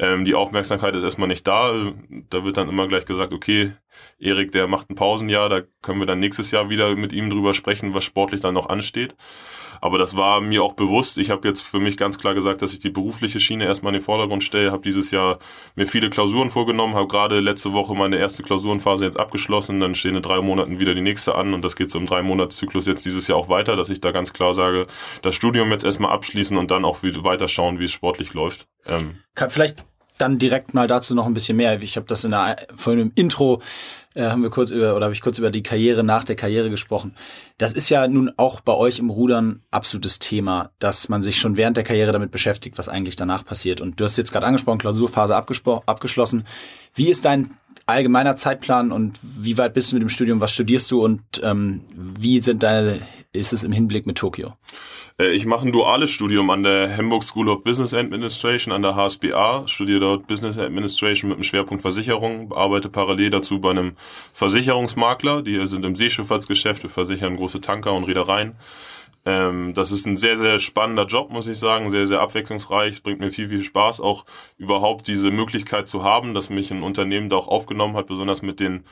[0.00, 1.92] Ähm, die Aufmerksamkeit ist erstmal nicht da.
[2.28, 3.70] Da wird dann immer gleich gesagt, okay,
[4.18, 7.54] Erik, der macht ein Pausenjahr, da können wir dann nächstes Jahr wieder mit ihm drüber
[7.54, 9.14] sprechen, was sportlich dann noch ansteht.
[9.80, 11.18] Aber das war mir auch bewusst.
[11.18, 14.00] Ich habe jetzt für mich ganz klar gesagt, dass ich die berufliche Schiene erstmal in
[14.00, 14.72] den Vordergrund stelle.
[14.72, 15.38] Habe dieses Jahr
[15.74, 19.80] mir viele Klausuren vorgenommen, habe gerade letzte Woche meine erste Klausurenphase jetzt abgeschlossen.
[19.80, 22.22] Dann stehen in drei Monaten wieder die nächste an und das geht so im drei
[22.22, 24.86] Monatszyklus jetzt dieses Jahr auch weiter, dass ich da ganz klar sage,
[25.22, 28.66] das Studium jetzt erstmal abschließen und dann auch weiter schauen, wie es sportlich läuft.
[28.86, 29.16] Ähm,
[29.48, 29.84] Vielleicht
[30.18, 31.80] dann direkt mal dazu noch ein bisschen mehr.
[31.80, 33.62] Ich habe das in der vorhin im Intro
[34.14, 36.70] äh, haben wir kurz über oder habe ich kurz über die Karriere nach der Karriere
[36.70, 37.14] gesprochen.
[37.58, 41.56] Das ist ja nun auch bei euch im Rudern absolutes Thema, dass man sich schon
[41.56, 43.80] während der Karriere damit beschäftigt, was eigentlich danach passiert.
[43.80, 46.44] Und du hast jetzt gerade angesprochen, Klausurphase abgeschlossen.
[46.94, 47.50] Wie ist dein
[47.86, 50.40] allgemeiner Zeitplan und wie weit bist du mit dem Studium?
[50.40, 52.98] Was studierst du und ähm, wie sind deine,
[53.32, 54.54] ist es im Hinblick mit Tokio?
[55.20, 58.94] Äh, ich mache ein duales Studium an der Hamburg School of Business Administration, an der
[58.94, 63.92] HSBA, studiere dort Business Administration mit dem Schwerpunkt Versicherung, arbeite parallel dazu bei einem
[64.32, 68.54] Versicherungsmakler, die sind im Seeschifffahrtsgeschäft, wir versichern große Tanker und Reedereien.
[69.26, 73.20] Ähm, das ist ein sehr, sehr spannender Job, muss ich sagen, sehr, sehr abwechslungsreich, bringt
[73.20, 74.24] mir viel, viel Spaß, auch
[74.56, 78.60] überhaupt diese Möglichkeit zu haben, dass mich ein Unternehmen da auch aufgenommen hat, besonders mit
[78.60, 78.84] den,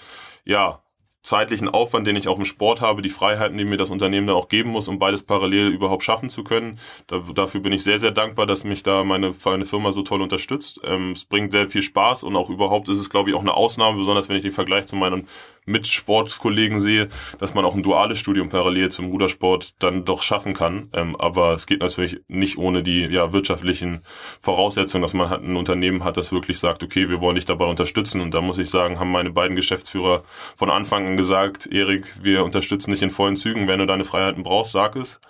[0.44, 0.80] ja,
[1.26, 4.36] zeitlichen Aufwand, den ich auch im Sport habe, die Freiheiten, die mir das Unternehmen dann
[4.36, 6.78] auch geben muss, um beides parallel überhaupt schaffen zu können.
[7.08, 10.22] Da, dafür bin ich sehr, sehr dankbar, dass mich da meine, meine Firma so toll
[10.22, 10.80] unterstützt.
[10.84, 13.54] Ähm, es bringt sehr viel Spaß und auch überhaupt ist es, glaube ich, auch eine
[13.54, 15.26] Ausnahme, besonders wenn ich den Vergleich zu meinen
[15.66, 20.88] Mitsportskollegen sehe, dass man auch ein duales Studium parallel zum Rudersport dann doch schaffen kann.
[20.92, 24.00] Ähm, aber es geht natürlich nicht ohne die ja, wirtschaftlichen
[24.40, 27.66] Voraussetzungen, dass man halt ein Unternehmen hat, das wirklich sagt, okay, wir wollen dich dabei
[27.66, 28.20] unterstützen.
[28.20, 30.22] Und da muss ich sagen, haben meine beiden Geschäftsführer
[30.56, 33.68] von Anfang an gesagt, Erik, wir unterstützen dich in vollen Zügen.
[33.68, 35.20] Wenn du deine Freiheiten brauchst, sag es.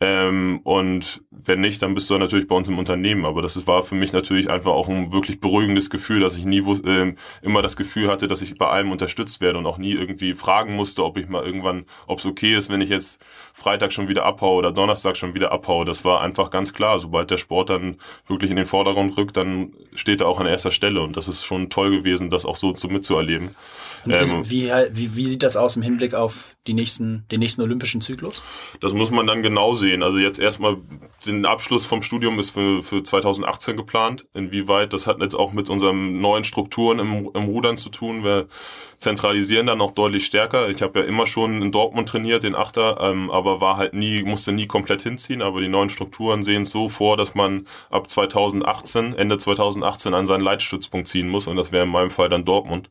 [0.00, 3.24] Ähm, und wenn nicht, dann bist du natürlich bei uns im Unternehmen.
[3.24, 6.60] Aber das war für mich natürlich einfach auch ein wirklich beruhigendes Gefühl, dass ich nie
[6.60, 10.34] äh, immer das Gefühl hatte, dass ich bei allem unterstützt werde und auch nie irgendwie
[10.34, 13.20] fragen musste, ob ich mal irgendwann, ob es okay ist, wenn ich jetzt
[13.52, 15.84] Freitag schon wieder abhaue oder Donnerstag schon wieder abhaue.
[15.84, 17.00] Das war einfach ganz klar.
[17.00, 20.70] Sobald der Sport dann wirklich in den Vordergrund rückt, dann steht er auch an erster
[20.70, 21.00] Stelle.
[21.00, 23.54] Und das ist schon toll gewesen, das auch so zu mitzuerleben.
[24.08, 28.00] Ähm, wie, wie, wie sieht das aus im Hinblick auf die nächsten, den nächsten olympischen
[28.00, 28.42] Zyklus?
[28.80, 30.02] Das muss man dann genau sehen.
[30.02, 30.78] Also jetzt erstmal
[31.26, 34.26] den Abschluss vom Studium ist für, für 2018 geplant.
[34.34, 38.24] Inwieweit, das hat jetzt auch mit unseren neuen Strukturen im, im Rudern zu tun.
[38.24, 38.46] Wir
[38.98, 40.68] zentralisieren dann auch deutlich stärker.
[40.68, 44.22] Ich habe ja immer schon in Dortmund trainiert, den Achter, ähm, aber war halt nie,
[44.22, 45.42] musste nie komplett hinziehen.
[45.42, 50.26] Aber die neuen Strukturen sehen es so vor, dass man ab 2018, Ende 2018 an
[50.26, 51.46] seinen Leitstützpunkt ziehen muss.
[51.46, 52.90] Und das wäre in meinem Fall dann Dortmund.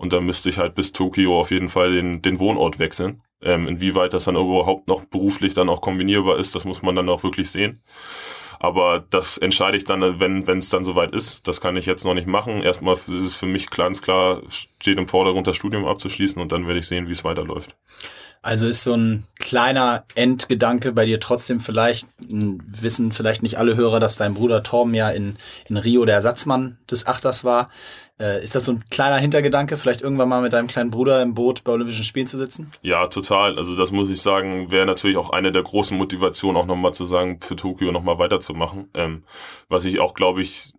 [0.00, 3.20] Und da müsste ich halt bis Tokio auf jeden Fall den, den Wohnort wechseln.
[3.42, 7.10] Ähm, inwieweit das dann überhaupt noch beruflich dann auch kombinierbar ist, das muss man dann
[7.10, 7.82] auch wirklich sehen.
[8.58, 11.46] Aber das entscheide ich dann, wenn wenn es dann soweit ist.
[11.46, 12.62] Das kann ich jetzt noch nicht machen.
[12.62, 16.66] Erstmal ist es für mich ganz klar, steht im Vordergrund, das Studium abzuschließen und dann
[16.66, 17.76] werde ich sehen, wie es weiterläuft.
[18.42, 24.00] Also ist so ein kleiner Endgedanke bei dir trotzdem vielleicht, wissen vielleicht nicht alle Hörer,
[24.00, 25.36] dass dein Bruder Torben ja in,
[25.68, 27.68] in Rio der Ersatzmann des Achters war.
[28.18, 31.34] Äh, ist das so ein kleiner Hintergedanke, vielleicht irgendwann mal mit deinem kleinen Bruder im
[31.34, 32.70] Boot bei Olympischen Spielen zu sitzen?
[32.80, 33.58] Ja, total.
[33.58, 37.04] Also das muss ich sagen, wäre natürlich auch eine der großen Motivationen, auch nochmal zu
[37.04, 38.88] sagen, für Tokio nochmal weiterzumachen.
[38.94, 39.24] Ähm,
[39.68, 40.72] was ich auch, glaube ich,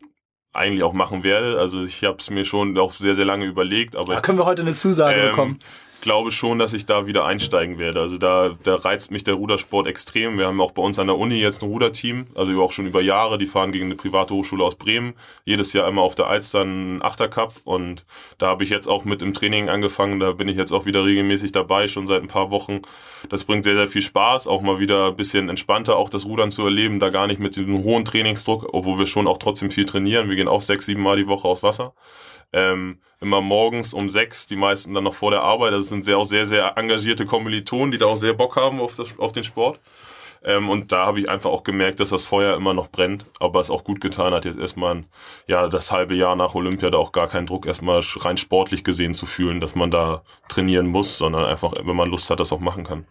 [0.51, 1.59] eigentlich auch machen werde.
[1.59, 3.95] Also ich habe es mir schon auch sehr, sehr lange überlegt.
[3.95, 5.59] Aber da können wir heute eine Zusage ähm, bekommen
[6.01, 8.01] glaube schon, dass ich da wieder einsteigen werde.
[8.01, 10.37] Also da, da reizt mich der Rudersport extrem.
[10.37, 13.01] Wir haben auch bei uns an der Uni jetzt ein Ruderteam, also auch schon über
[13.01, 13.37] Jahre.
[13.37, 15.13] Die fahren gegen eine private Hochschule aus Bremen.
[15.45, 17.53] Jedes Jahr immer auf der Alster einen Achtercup.
[17.63, 18.05] Und
[18.37, 20.19] da habe ich jetzt auch mit im Training angefangen.
[20.19, 22.81] Da bin ich jetzt auch wieder regelmäßig dabei, schon seit ein paar Wochen.
[23.29, 26.51] Das bringt sehr, sehr viel Spaß, auch mal wieder ein bisschen entspannter auch das Rudern
[26.51, 29.85] zu erleben, da gar nicht mit diesem hohen Trainingsdruck, obwohl wir schon auch trotzdem viel
[29.85, 30.29] trainieren.
[30.29, 31.93] Wir gehen auch sechs, sieben Mal die Woche aufs Wasser
[32.53, 35.73] ähm, immer morgens um sechs, die meisten dann noch vor der Arbeit.
[35.73, 38.95] Das sind sehr, auch sehr, sehr engagierte Kommilitonen, die da auch sehr Bock haben auf,
[38.95, 39.79] das, auf den Sport.
[40.43, 43.59] Ähm, und da habe ich einfach auch gemerkt, dass das Feuer immer noch brennt, aber
[43.59, 45.03] es auch gut getan hat, jetzt erstmal
[45.47, 49.13] ja, das halbe Jahr nach Olympia da auch gar keinen Druck erstmal rein sportlich gesehen
[49.13, 52.59] zu fühlen, dass man da trainieren muss, sondern einfach, wenn man Lust hat, das auch
[52.59, 53.05] machen kann.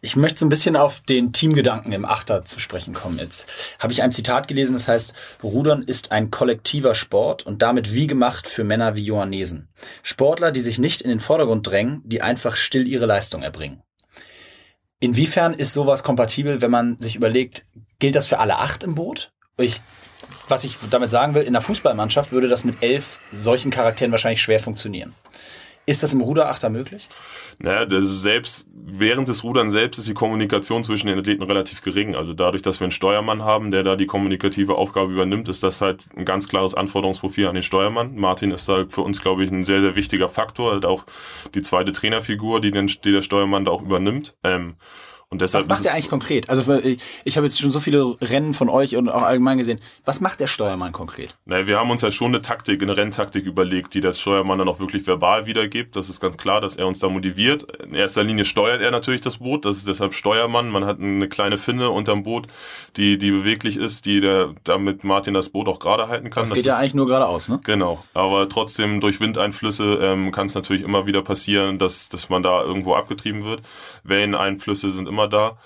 [0.00, 3.18] Ich möchte so ein bisschen auf den Teamgedanken im Achter zu sprechen kommen.
[3.18, 3.46] Jetzt
[3.78, 8.06] habe ich ein Zitat gelesen, das heißt, Rudern ist ein kollektiver Sport und damit wie
[8.06, 9.68] gemacht für Männer wie Johannesen.
[10.02, 13.82] Sportler, die sich nicht in den Vordergrund drängen, die einfach still ihre Leistung erbringen.
[15.04, 17.66] Inwiefern ist sowas kompatibel, wenn man sich überlegt,
[17.98, 19.32] gilt das für alle acht im Boot?
[19.58, 19.82] Ich
[20.48, 24.40] was ich damit sagen will, in der Fußballmannschaft würde das mit elf solchen Charakteren wahrscheinlich
[24.40, 25.14] schwer funktionieren.
[25.86, 27.08] Ist das im Ruderachter möglich?
[27.58, 32.14] Naja, selbst während des Rudern selbst ist die Kommunikation zwischen den Athleten relativ gering.
[32.14, 35.82] Also dadurch, dass wir einen Steuermann haben, der da die kommunikative Aufgabe übernimmt, ist das
[35.82, 38.16] halt ein ganz klares Anforderungsprofil an den Steuermann.
[38.16, 41.04] Martin ist da für uns, glaube ich, ein sehr, sehr wichtiger Faktor, halt auch
[41.54, 44.36] die zweite Trainerfigur, die, den, die der Steuermann da auch übernimmt.
[44.42, 44.76] Ähm,
[45.34, 46.48] und deshalb Was macht er eigentlich konkret?
[46.48, 49.80] Also ich, ich habe jetzt schon so viele Rennen von euch und auch allgemein gesehen.
[50.04, 51.34] Was macht der Steuermann konkret?
[51.44, 54.68] Naja, wir haben uns ja schon eine Taktik, eine Renntaktik überlegt, die der Steuermann dann
[54.68, 55.96] auch wirklich verbal wiedergibt.
[55.96, 57.64] Das ist ganz klar, dass er uns da motiviert.
[57.82, 59.64] In erster Linie steuert er natürlich das Boot.
[59.64, 60.70] Das ist deshalb Steuermann.
[60.70, 62.46] Man hat eine kleine Finne unterm Boot,
[62.96, 66.44] die, die beweglich ist, die der, damit Martin das Boot auch gerade halten kann.
[66.44, 67.58] Das, das geht ja eigentlich nur geradeaus, ne?
[67.64, 68.04] Genau.
[68.14, 72.62] Aber trotzdem durch Windeinflüsse ähm, kann es natürlich immer wieder passieren, dass, dass man da
[72.62, 73.62] irgendwo abgetrieben wird.
[74.04, 75.56] Welleneinflüsse sind immer da.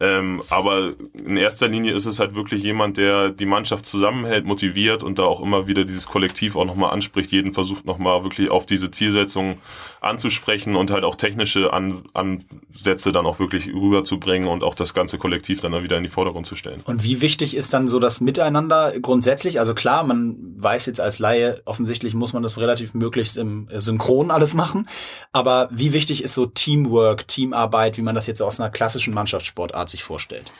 [0.00, 0.92] Ähm, aber
[1.26, 5.24] in erster Linie ist es halt wirklich jemand, der die Mannschaft zusammenhält, motiviert und da
[5.24, 7.32] auch immer wieder dieses Kollektiv auch nochmal anspricht.
[7.32, 9.58] Jeden versucht nochmal wirklich auf diese Zielsetzung
[10.00, 15.18] anzusprechen und halt auch technische An Ansätze dann auch wirklich rüberzubringen und auch das ganze
[15.18, 16.80] Kollektiv dann wieder in die Vordergrund zu stellen.
[16.84, 19.58] Und wie wichtig ist dann so das Miteinander grundsätzlich?
[19.58, 24.30] Also klar, man weiß jetzt als Laie, offensichtlich muss man das relativ möglichst im Synchron
[24.30, 24.88] alles machen.
[25.32, 29.87] Aber wie wichtig ist so Teamwork, Teamarbeit, wie man das jetzt aus einer klassischen Mannschaftssportart
[29.88, 30.50] sich vorstellt.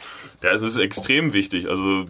[0.42, 1.68] Ja, es ist extrem wichtig.
[1.68, 2.06] Also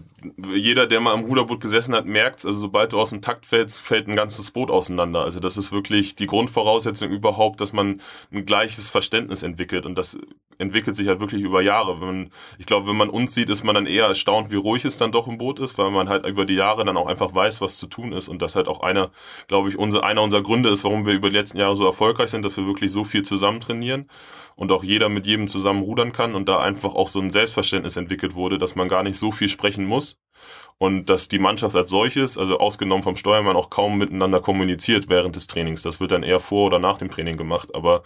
[0.52, 3.80] jeder, der mal am Ruderboot gesessen hat, merkt, also sobald du aus dem Takt fällst,
[3.80, 5.24] fällt ein ganzes Boot auseinander.
[5.24, 8.00] Also das ist wirklich die Grundvoraussetzung überhaupt, dass man
[8.32, 9.86] ein gleiches Verständnis entwickelt.
[9.86, 10.18] Und das
[10.58, 11.96] entwickelt sich halt wirklich über Jahre.
[11.96, 14.96] Man, ich glaube, wenn man uns sieht, ist man dann eher erstaunt, wie ruhig es
[14.98, 17.60] dann doch im Boot ist, weil man halt über die Jahre dann auch einfach weiß,
[17.60, 18.28] was zu tun ist.
[18.28, 19.10] Und das halt auch einer,
[19.46, 22.30] glaube ich, unser, einer unserer Gründe ist, warum wir über die letzten Jahre so erfolgreich
[22.30, 24.06] sind, dass wir wirklich so viel zusammen trainieren
[24.56, 27.96] und auch jeder mit jedem zusammen rudern kann und da einfach auch so ein Selbstverständnis
[27.96, 30.18] entwickelt wurde, dass man gar nicht so viel sprechen muss
[30.78, 35.34] und dass die Mannschaft als solches, also ausgenommen vom Steuermann, auch kaum miteinander kommuniziert während
[35.34, 35.82] des Trainings.
[35.82, 38.02] Das wird dann eher vor oder nach dem Training gemacht, aber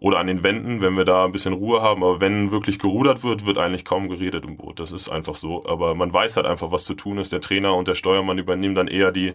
[0.00, 2.02] oder an den Wänden, wenn wir da ein bisschen Ruhe haben.
[2.02, 4.80] Aber wenn wirklich gerudert wird, wird eigentlich kaum geredet im Boot.
[4.80, 5.66] Das ist einfach so.
[5.66, 7.32] Aber man weiß halt einfach, was zu tun ist.
[7.32, 9.34] Der Trainer und der Steuermann übernehmen dann eher die,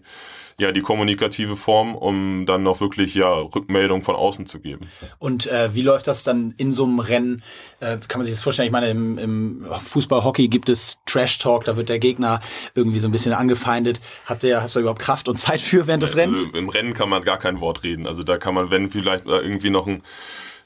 [0.60, 4.90] ja, die kommunikative Form, um dann noch wirklich ja Rückmeldung von außen zu geben.
[5.20, 7.44] Und äh, wie läuft das dann in so einem Rennen?
[7.80, 8.66] Äh, kann man sich das vorstellen?
[8.66, 11.66] Ich meine, im, im Fußball, Hockey gibt es Trash Talk.
[11.66, 12.35] Da wird der Gegner
[12.74, 14.02] irgendwie so ein bisschen angefeindet.
[14.26, 16.46] Habt ihr, hast du überhaupt Kraft und Zeit für während des Rennens?
[16.46, 18.08] Also Im Rennen kann man gar kein Wort reden.
[18.08, 20.04] Also da kann man, wenn vielleicht irgendwie noch ein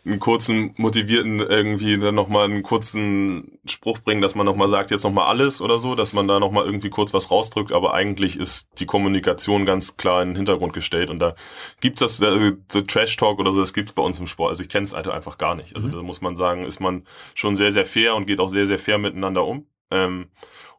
[0.05, 5.03] einen kurzen, motivierten, irgendwie dann nochmal einen kurzen Spruch bringen, dass man nochmal sagt, jetzt
[5.03, 8.69] nochmal alles oder so, dass man da nochmal irgendwie kurz was rausdrückt, aber eigentlich ist
[8.79, 11.35] die Kommunikation ganz klar in den Hintergrund gestellt und da
[11.81, 14.69] gibt's das, also so Trash-Talk oder so, das gibt's bei uns im Sport, also ich
[14.69, 15.75] kenne es einfach gar nicht.
[15.75, 15.91] Also mhm.
[15.91, 17.03] da muss man sagen, ist man
[17.35, 19.67] schon sehr, sehr fair und geht auch sehr, sehr fair miteinander um.
[19.91, 20.27] Ähm,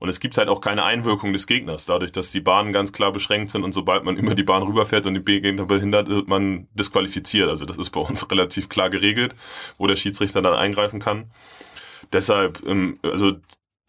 [0.01, 3.13] und es gibt halt auch keine Einwirkung des Gegners, dadurch, dass die Bahnen ganz klar
[3.13, 6.69] beschränkt sind und sobald man über die Bahn rüberfährt und die Gegner behindert, wird man
[6.73, 7.51] disqualifiziert.
[7.51, 9.35] Also das ist bei uns relativ klar geregelt,
[9.77, 11.31] wo der Schiedsrichter dann eingreifen kann.
[12.13, 13.33] Deshalb, ähm, also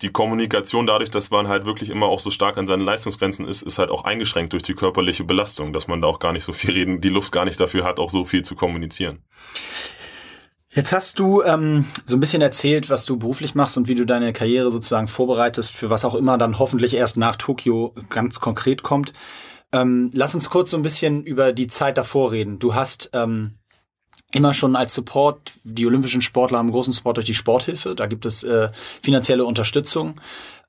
[0.02, 3.62] die Kommunikation dadurch, dass man halt wirklich immer auch so stark an seinen Leistungsgrenzen ist,
[3.62, 6.52] ist halt auch eingeschränkt durch die körperliche Belastung, dass man da auch gar nicht so
[6.52, 9.24] viel reden, die Luft gar nicht dafür hat, auch so viel zu kommunizieren.
[10.74, 14.06] Jetzt hast du ähm, so ein bisschen erzählt, was du beruflich machst und wie du
[14.06, 18.82] deine Karriere sozusagen vorbereitest, für was auch immer dann hoffentlich erst nach Tokio ganz konkret
[18.82, 19.12] kommt.
[19.74, 22.58] Ähm, lass uns kurz so ein bisschen über die Zeit davor reden.
[22.58, 23.56] Du hast ähm,
[24.32, 27.94] immer schon als Support die olympischen Sportler haben großen Support durch die Sporthilfe.
[27.94, 28.70] Da gibt es äh,
[29.04, 30.22] finanzielle Unterstützung.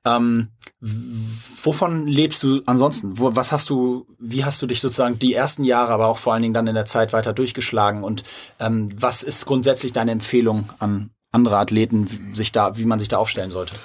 [0.05, 0.49] Ähm,
[0.81, 3.17] wovon lebst du ansonsten?
[3.17, 6.33] Wo, was hast du, wie hast du dich sozusagen die ersten Jahre, aber auch vor
[6.33, 8.03] allen Dingen dann in der Zeit weiter durchgeschlagen?
[8.03, 8.23] Und
[8.59, 13.17] ähm, was ist grundsätzlich deine Empfehlung an andere Athleten, sich da, wie man sich da
[13.17, 13.75] aufstellen sollte?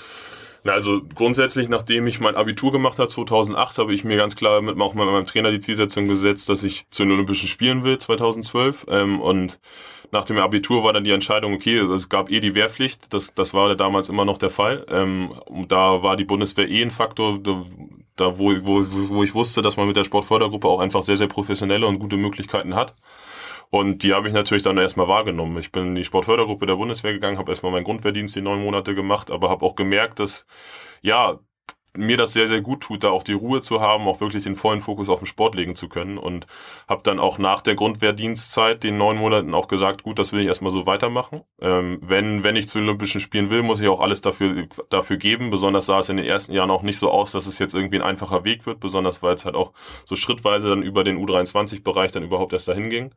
[0.65, 4.61] Na, also grundsätzlich, nachdem ich mein Abitur gemacht habe 2008, habe ich mir ganz klar
[4.61, 7.99] mit, auch mit meinem Trainer die Zielsetzung gesetzt, dass ich zu den Olympischen Spielen will
[7.99, 8.87] 2012.
[8.89, 9.61] Ähm, und
[10.11, 13.35] nach dem Abitur war dann die Entscheidung, okay, also es gab eh die Wehrpflicht, das,
[13.35, 14.85] das war damals immer noch der Fall.
[14.91, 15.33] Ähm,
[15.69, 17.65] da war die Bundeswehr eh ein Faktor, da,
[18.17, 21.29] da wo, wo, wo ich wusste, dass man mit der Sportfördergruppe auch einfach sehr, sehr
[21.29, 22.95] professionelle und gute Möglichkeiten hat.
[23.71, 25.59] Und die habe ich natürlich dann erstmal wahrgenommen.
[25.59, 28.95] Ich bin in die Sportfördergruppe der Bundeswehr gegangen, habe erstmal meinen Grundwehrdienst die neun Monate
[28.95, 30.47] gemacht, aber habe auch gemerkt, dass
[31.03, 31.39] ja,
[31.99, 34.57] mir das sehr, sehr gut tut, da auch die Ruhe zu haben, auch wirklich den
[34.57, 36.19] vollen Fokus auf den Sport legen zu können.
[36.19, 36.47] Und
[36.89, 40.47] habe dann auch nach der Grundwehrdienstzeit, den neun Monaten, auch gesagt, gut, das will ich
[40.47, 41.43] erstmal so weitermachen.
[41.61, 45.17] Ähm, wenn, wenn ich zu den Olympischen Spielen will, muss ich auch alles dafür, dafür
[45.17, 45.51] geben.
[45.51, 47.97] Besonders sah es in den ersten Jahren auch nicht so aus, dass es jetzt irgendwie
[47.97, 49.73] ein einfacher Weg wird, besonders weil es halt auch
[50.05, 53.11] so schrittweise dann über den U23-Bereich dann überhaupt erst dahin ging.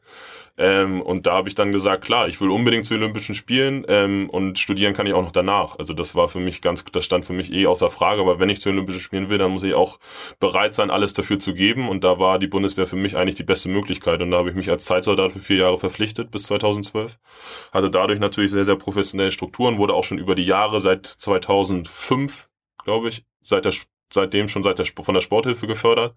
[0.61, 4.29] Ähm, und da habe ich dann gesagt, klar, ich will unbedingt zu Olympischen Spielen ähm,
[4.29, 5.79] und studieren kann ich auch noch danach.
[5.79, 8.21] Also das war für mich ganz, das stand für mich eh außer Frage.
[8.21, 9.97] Aber wenn ich zu Olympischen Spielen will, dann muss ich auch
[10.39, 11.89] bereit sein, alles dafür zu geben.
[11.89, 14.21] Und da war die Bundeswehr für mich eigentlich die beste Möglichkeit.
[14.21, 17.17] Und da habe ich mich als Zeitsoldat für vier Jahre verpflichtet bis 2012.
[17.71, 22.49] Hatte dadurch natürlich sehr, sehr professionelle Strukturen, wurde auch schon über die Jahre seit 2005,
[22.83, 23.71] glaube ich, seit der
[24.13, 26.13] seitdem schon seit der, von der Sporthilfe gefördert.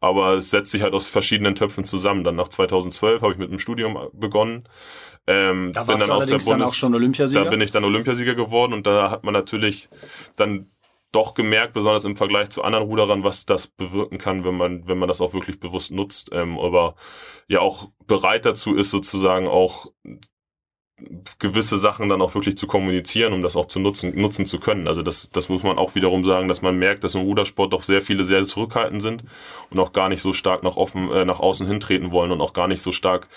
[0.00, 2.24] Aber es setzt sich halt aus verschiedenen Töpfen zusammen.
[2.24, 4.64] Dann nach 2012 habe ich mit einem Studium begonnen.
[5.26, 7.44] Ähm, da bin dann aus der Bundes dann auch schon Olympiasieger?
[7.44, 9.88] Da bin ich dann Olympiasieger geworden und da hat man natürlich
[10.36, 10.70] dann
[11.12, 14.98] doch gemerkt, besonders im Vergleich zu anderen Ruderern, was das bewirken kann, wenn man, wenn
[14.98, 16.96] man das auch wirklich bewusst nutzt, ähm, aber
[17.46, 19.86] ja auch bereit dazu ist, sozusagen auch
[21.38, 24.88] gewisse Sachen dann auch wirklich zu kommunizieren, um das auch zu nutzen, nutzen zu können.
[24.88, 27.82] Also das, das muss man auch wiederum sagen, dass man merkt, dass im Rudersport doch
[27.82, 29.24] sehr viele sehr zurückhaltend sind
[29.70, 32.52] und auch gar nicht so stark nach offen, äh, nach außen hintreten wollen und auch
[32.52, 33.28] gar nicht so stark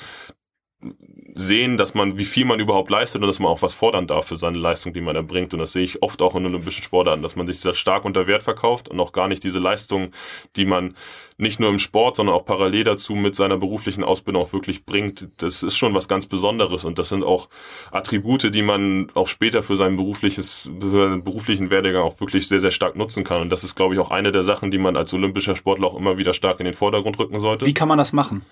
[1.34, 4.28] sehen, dass man, wie viel man überhaupt leistet und dass man auch was fordern darf
[4.28, 5.54] für seine Leistung, die man erbringt.
[5.54, 8.28] Und das sehe ich oft auch in olympischen Sportarten, dass man sich sehr stark unter
[8.28, 10.12] Wert verkauft und auch gar nicht diese Leistung,
[10.56, 10.94] die man
[11.38, 15.30] nicht nur im Sport, sondern auch parallel dazu mit seiner beruflichen Ausbildung auch wirklich bringt.
[15.38, 17.50] Das ist schon was ganz Besonderes und das sind auch
[17.92, 22.60] Attribute, die man auch später für sein berufliches, für seinen beruflichen Werdegang auch wirklich sehr,
[22.60, 23.42] sehr stark nutzen kann.
[23.42, 25.98] Und das ist, glaube ich, auch eine der Sachen, die man als olympischer Sportler auch
[25.98, 27.66] immer wieder stark in den Vordergrund rücken sollte.
[27.66, 28.44] Wie kann man das machen?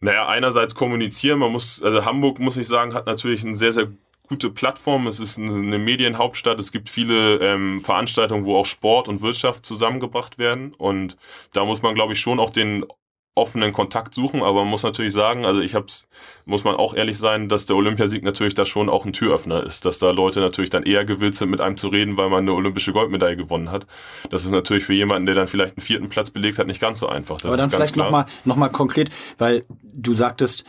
[0.00, 3.88] Naja, einerseits kommunizieren, man muss, also Hamburg, muss ich sagen, hat natürlich eine sehr, sehr
[4.28, 5.06] gute Plattform.
[5.08, 6.58] Es ist eine Medienhauptstadt.
[6.58, 10.72] Es gibt viele ähm, Veranstaltungen, wo auch Sport und Wirtschaft zusammengebracht werden.
[10.78, 11.16] Und
[11.52, 12.86] da muss man, glaube ich, schon auch den
[13.34, 16.08] offenen Kontakt suchen, aber man muss natürlich sagen, also ich hab's,
[16.44, 19.84] muss man auch ehrlich sein, dass der Olympiasieg natürlich da schon auch ein Türöffner ist,
[19.84, 22.52] dass da Leute natürlich dann eher gewillt sind, mit einem zu reden, weil man eine
[22.52, 23.86] olympische Goldmedaille gewonnen hat.
[24.30, 26.98] Das ist natürlich für jemanden, der dann vielleicht einen vierten Platz belegt hat, nicht ganz
[26.98, 27.36] so einfach.
[27.36, 30.64] Das aber dann vielleicht nochmal noch mal konkret, weil du sagtest,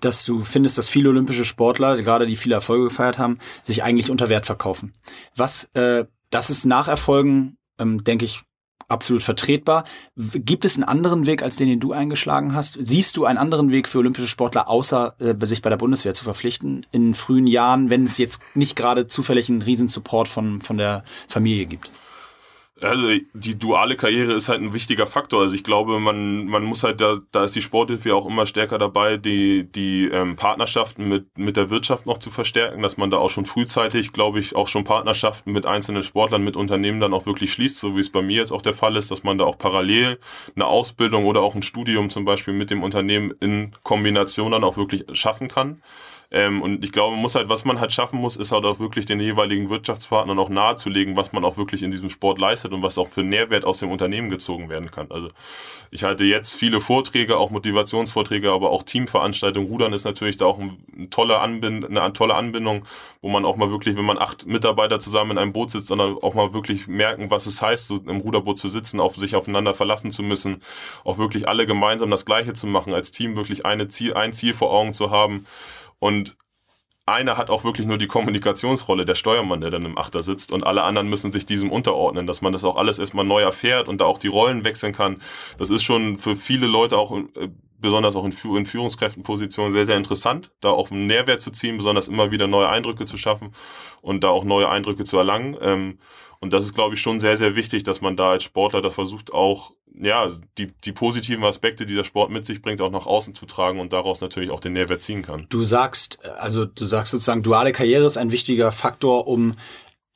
[0.00, 4.10] dass du findest, dass viele olympische Sportler, gerade die viele Erfolge gefeiert haben, sich eigentlich
[4.10, 4.94] unter Wert verkaufen.
[5.34, 8.42] Was, äh, das ist nach Erfolgen, ähm, denke ich,
[8.88, 9.84] absolut vertretbar.
[10.16, 12.78] Gibt es einen anderen Weg, als den, den du eingeschlagen hast?
[12.80, 16.24] Siehst du einen anderen Weg für olympische Sportler, außer äh, sich bei der Bundeswehr zu
[16.24, 21.04] verpflichten in frühen Jahren, wenn es jetzt nicht gerade zufällig einen Riesensupport von, von der
[21.28, 21.90] Familie gibt?
[22.82, 25.40] Also die duale Karriere ist halt ein wichtiger Faktor.
[25.40, 28.76] Also ich glaube, man, man muss halt, da, da ist die Sporthilfe auch immer stärker
[28.76, 33.16] dabei, die, die ähm, Partnerschaften mit, mit der Wirtschaft noch zu verstärken, dass man da
[33.16, 37.24] auch schon frühzeitig, glaube ich, auch schon Partnerschaften mit einzelnen Sportlern, mit Unternehmen dann auch
[37.24, 39.44] wirklich schließt, so wie es bei mir jetzt auch der Fall ist, dass man da
[39.44, 40.18] auch parallel
[40.54, 44.76] eine Ausbildung oder auch ein Studium zum Beispiel mit dem Unternehmen in Kombination dann auch
[44.76, 45.80] wirklich schaffen kann.
[46.30, 48.80] Ähm, und ich glaube, man muss halt, was man halt schaffen muss, ist halt auch
[48.80, 52.82] wirklich den jeweiligen Wirtschaftspartnern auch nahezulegen, was man auch wirklich in diesem Sport leistet und
[52.82, 55.06] was auch für Nährwert aus dem Unternehmen gezogen werden kann.
[55.10, 55.28] Also
[55.90, 59.68] ich halte jetzt viele Vorträge, auch Motivationsvorträge, aber auch Teamveranstaltungen.
[59.68, 60.78] Rudern ist natürlich da auch ein,
[61.10, 62.84] tolle Anbind eine tolle Anbindung,
[63.22, 66.16] wo man auch mal wirklich, wenn man acht Mitarbeiter zusammen in einem Boot sitzt, sondern
[66.20, 69.74] auch mal wirklich merken, was es heißt, so im Ruderboot zu sitzen, auf sich aufeinander
[69.74, 70.60] verlassen zu müssen,
[71.04, 74.54] auch wirklich alle gemeinsam das Gleiche zu machen, als Team wirklich eine Ziel, ein Ziel
[74.54, 75.46] vor Augen zu haben
[75.98, 76.36] und
[77.06, 80.66] einer hat auch wirklich nur die Kommunikationsrolle, der Steuermann, der dann im Achter sitzt und
[80.66, 84.00] alle anderen müssen sich diesem unterordnen, dass man das auch alles erstmal neu erfährt und
[84.00, 85.18] da auch die Rollen wechseln kann.
[85.56, 89.96] Das ist schon für viele Leute auch, äh, besonders auch in, in Führungskräftenpositionen, sehr, sehr
[89.96, 93.52] interessant, da auch einen Nährwert zu ziehen, besonders immer wieder neue Eindrücke zu schaffen
[94.00, 95.98] und da auch neue Eindrücke zu erlangen.
[96.46, 98.90] Und das ist, glaube ich, schon sehr, sehr wichtig, dass man da als Sportler da
[98.90, 100.28] versucht, auch ja,
[100.58, 103.80] die, die positiven Aspekte, die der Sport mit sich bringt, auch nach außen zu tragen
[103.80, 105.46] und daraus natürlich auch den Nährwert ziehen kann.
[105.48, 109.56] Du sagst, also du sagst sozusagen, duale Karriere ist ein wichtiger Faktor, um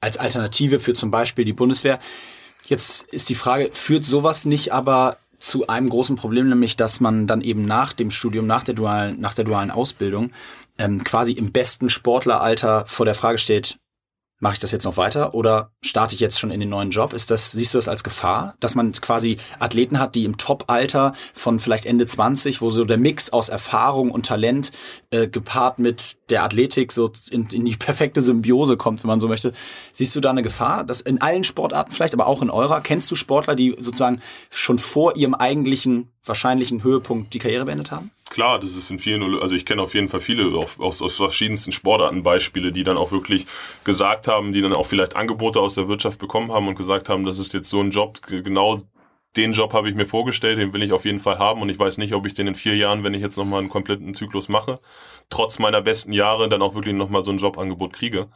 [0.01, 1.99] als Alternative für zum Beispiel die Bundeswehr.
[2.69, 7.27] Jetzt ist die Frage, führt sowas nicht aber zu einem großen Problem, nämlich dass man
[7.27, 10.31] dann eben nach dem Studium, nach der dualen, nach der dualen Ausbildung
[10.79, 13.81] ähm, quasi im besten Sportleralter vor der Frage steht,
[14.41, 17.13] mache ich das jetzt noch weiter oder starte ich jetzt schon in den neuen Job?
[17.13, 21.15] Ist das, siehst du das als Gefahr, dass man quasi Athleten hat, die im Top-Alter
[21.33, 24.73] von vielleicht Ende 20, wo so der Mix aus Erfahrung und Talent
[25.11, 29.29] äh, gepaart mit der Athletik so in, in die perfekte Symbiose kommt, wenn man so
[29.29, 29.53] möchte.
[29.93, 30.81] Siehst du da eine Gefahr?
[30.85, 34.79] dass in allen Sportarten vielleicht, aber auch in eurer, kennst du Sportler, die sozusagen schon
[34.79, 38.11] vor ihrem eigentlichen wahrscheinlichen Höhepunkt die Karriere beendet haben?
[38.31, 41.73] Klar, das ist in vielen, also ich kenne auf jeden Fall viele aus, aus verschiedensten
[41.73, 43.45] Sportarten Beispiele, die dann auch wirklich
[43.83, 47.25] gesagt haben, die dann auch vielleicht Angebote aus der Wirtschaft bekommen haben und gesagt haben,
[47.25, 48.79] das ist jetzt so ein Job, genau
[49.37, 51.79] den Job habe ich mir vorgestellt, den will ich auf jeden Fall haben und ich
[51.79, 54.49] weiß nicht, ob ich den in vier Jahren, wenn ich jetzt nochmal einen kompletten Zyklus
[54.49, 54.81] mache,
[55.29, 58.27] trotz meiner besten Jahre dann auch wirklich nochmal so ein Jobangebot kriege,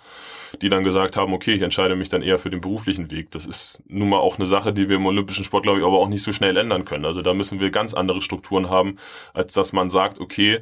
[0.62, 3.32] die dann gesagt haben, okay, ich entscheide mich dann eher für den beruflichen Weg.
[3.32, 5.98] Das ist nun mal auch eine Sache, die wir im olympischen Sport, glaube ich, aber
[5.98, 7.04] auch nicht so schnell ändern können.
[7.04, 8.96] Also da müssen wir ganz andere Strukturen haben,
[9.32, 10.60] als dass man sagt, okay,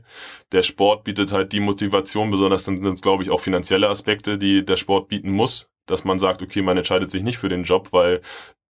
[0.53, 4.64] der Sport bietet halt die Motivation, besonders sind es, glaube ich, auch finanzielle Aspekte, die
[4.64, 7.89] der Sport bieten muss, dass man sagt, okay, man entscheidet sich nicht für den Job,
[7.93, 8.22] weil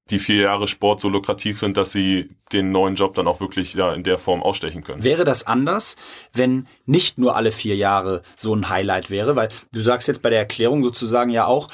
[0.10, 3.74] die vier Jahre Sport so lukrativ sind, dass sie den neuen Job dann auch wirklich
[3.76, 5.04] ja in der Form ausstechen können.
[5.04, 5.96] Wäre das anders,
[6.34, 9.36] wenn nicht nur alle vier Jahre so ein Highlight wäre?
[9.36, 11.70] Weil du sagst jetzt bei der Erklärung sozusagen ja auch,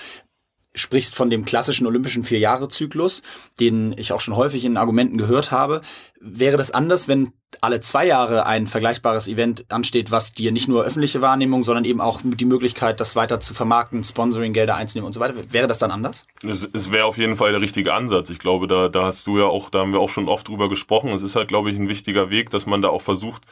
[0.75, 3.23] sprichst von dem klassischen olympischen Vier-Jahre-Zyklus,
[3.59, 5.81] den ich auch schon häufig in Argumenten gehört habe.
[6.21, 10.83] Wäre das anders, wenn alle zwei Jahre ein vergleichbares Event ansteht, was dir nicht nur
[10.83, 15.19] öffentliche Wahrnehmung, sondern eben auch die Möglichkeit, das weiter zu vermarkten, Sponsoring-Gelder einzunehmen und so
[15.19, 15.35] weiter?
[15.51, 16.25] Wäre das dann anders?
[16.47, 18.29] Es, es wäre auf jeden Fall der richtige Ansatz.
[18.29, 20.69] Ich glaube, da, da hast du ja auch, da haben wir auch schon oft drüber
[20.69, 21.11] gesprochen.
[21.11, 23.43] Es ist halt, glaube ich, ein wichtiger Weg, dass man da auch versucht,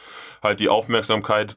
[0.42, 1.56] halt die Aufmerksamkeit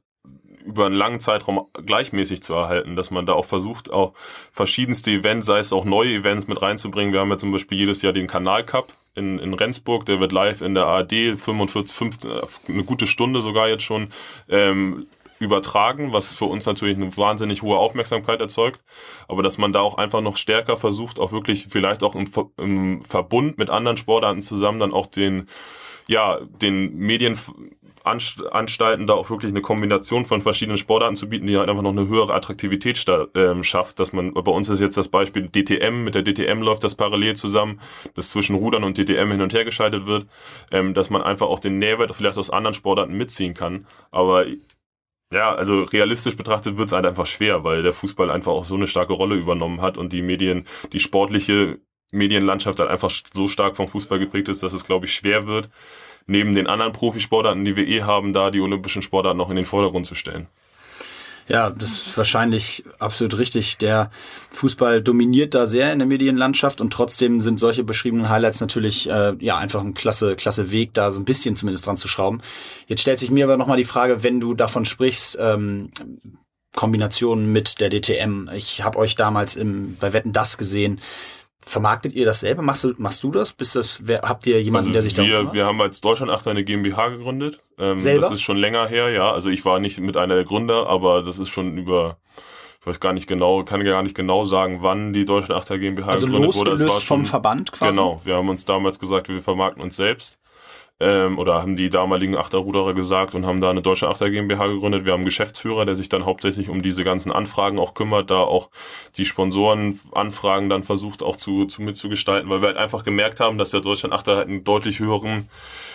[0.70, 4.14] über einen langen Zeitraum gleichmäßig zu erhalten, dass man da auch versucht, auch
[4.52, 7.12] verschiedenste Events, sei es auch neue Events mit reinzubringen.
[7.12, 10.32] Wir haben ja zum Beispiel jedes Jahr den Kanal Cup in, in Rendsburg, der wird
[10.32, 12.32] live in der ARD 45, 15,
[12.68, 14.10] eine gute Stunde sogar jetzt schon
[14.48, 15.08] ähm,
[15.40, 18.82] übertragen, was für uns natürlich eine wahnsinnig hohe Aufmerksamkeit erzeugt.
[19.28, 23.04] Aber dass man da auch einfach noch stärker versucht, auch wirklich vielleicht auch im, im
[23.04, 25.48] Verbund mit anderen Sportarten zusammen dann auch den
[26.10, 26.98] ja, den
[28.06, 31.92] Medienanstalten da auch wirklich eine Kombination von verschiedenen Sportarten zu bieten, die halt einfach noch
[31.92, 34.00] eine höhere Attraktivität äh, schafft.
[34.00, 37.36] Dass man, bei uns ist jetzt das Beispiel DTM, mit der DTM läuft das parallel
[37.36, 37.80] zusammen,
[38.16, 40.28] dass zwischen Rudern und DTM hin und her geschaltet wird,
[40.72, 43.86] ähm, dass man einfach auch den Nährwert vielleicht aus anderen Sportarten mitziehen kann.
[44.12, 44.46] Aber
[45.32, 48.76] ja, also realistisch betrachtet wird es halt einfach schwer, weil der Fußball einfach auch so
[48.76, 51.80] eine starke Rolle übernommen hat und die Medien, die sportliche
[52.12, 55.70] Medienlandschaft halt einfach so stark vom Fußball geprägt ist, dass es, glaube ich, schwer wird,
[56.30, 59.66] neben den anderen Profisportarten, die wir eh haben, da die olympischen Sportarten noch in den
[59.66, 60.48] Vordergrund zu stellen.
[61.48, 63.80] Ja, das ist wahrscheinlich absolut richtig.
[63.80, 64.12] Der
[64.52, 69.34] Fußball dominiert da sehr in der Medienlandschaft und trotzdem sind solche beschriebenen Highlights natürlich äh,
[69.40, 72.42] ja einfach ein klasse, klasse Weg, da so ein bisschen zumindest dran zu schrauben.
[72.86, 75.90] Jetzt stellt sich mir aber nochmal die Frage, wenn du davon sprichst, ähm,
[76.76, 78.48] Kombinationen mit der DTM.
[78.56, 81.02] Ich habe euch damals im, bei Wetten das gesehen
[81.62, 82.62] vermarktet ihr das selber?
[82.62, 83.54] Machst du, machst du das?
[83.54, 86.52] Bist das wer, habt ihr jemanden, also der sich da wir, wir haben als Deutschlandachter
[86.52, 87.62] eine GmbH gegründet.
[87.78, 88.22] Ähm, selber?
[88.22, 89.32] Das ist schon länger her, ja.
[89.32, 92.18] Also ich war nicht mit einer der Gründer, aber das ist schon über
[92.82, 96.28] ich weiß gar nicht genau, kann gar nicht genau sagen, wann die Deutschlandachter GmbH also
[96.28, 96.72] gegründet wurde.
[96.72, 97.92] Also losgelöst vom Verband quasi?
[97.92, 100.38] Genau, wir haben uns damals gesagt, wir vermarkten uns selbst
[101.02, 105.06] ähm, oder haben die damaligen Achterruderer gesagt und haben da eine deutsche Achter GmbH gegründet.
[105.06, 108.42] Wir haben einen Geschäftsführer, der sich dann hauptsächlich um diese ganzen Anfragen auch kümmert, da
[108.42, 108.70] auch
[109.16, 113.72] die Sponsorenanfragen dann versucht auch zu, zu mitzugestalten, weil wir halt einfach gemerkt haben, dass
[113.72, 115.50] der Deutschland Achter halt einen deutlich höheren,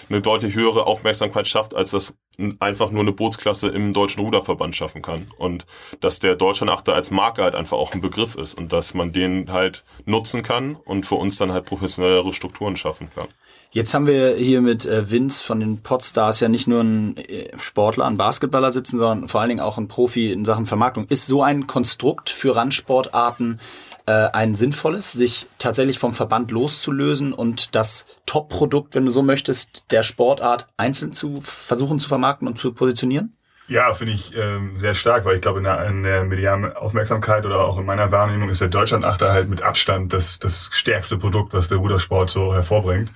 [0.09, 2.15] eine deutlich höhere Aufmerksamkeit schafft, als das
[2.59, 5.29] einfach nur eine Bootsklasse im deutschen Ruderverband schaffen kann.
[5.37, 5.67] Und
[6.01, 9.13] dass der Deutschland Achter als Marke halt einfach auch ein Begriff ist und dass man
[9.13, 13.29] den halt nutzen kann und für uns dann halt professionellere Strukturen schaffen kann.
[13.75, 17.49] Jetzt haben wir hier mit äh, Vince von den Podstars ja nicht nur einen äh,
[17.59, 21.09] Sportler, einen Basketballer sitzen, sondern vor allen Dingen auch einen Profi in Sachen Vermarktung.
[21.09, 23.59] Ist so ein Konstrukt für Randsportarten
[24.07, 29.87] äh, ein sinnvolles, sich tatsächlich vom Verband loszulösen und das Top-Produkt, wenn du so möchtest,
[29.91, 33.35] der Sportart einzeln zu versuchen zu vermarkten und zu positionieren?
[33.67, 37.47] Ja, finde ich ähm, sehr stark, weil ich glaube, in der, in der medialen Aufmerksamkeit
[37.47, 41.55] oder auch in meiner Wahrnehmung ist der Deutschlandachter halt mit Abstand das, das stärkste Produkt,
[41.55, 43.11] was der Rudersport so hervorbringt.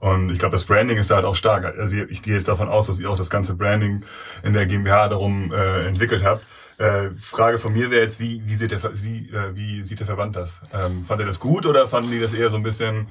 [0.00, 1.64] Und ich glaube, das Branding ist halt auch stark.
[1.78, 4.04] Also ich gehe jetzt davon aus, dass ihr auch das ganze Branding
[4.42, 6.44] in der GmbH darum äh, entwickelt habt.
[6.78, 10.06] Äh, Frage von mir wäre jetzt, wie, wie, sieht der, Sie, äh, wie sieht der
[10.06, 10.60] Verband das?
[10.74, 13.06] Ähm, fand er das gut oder fanden die das eher so ein bisschen,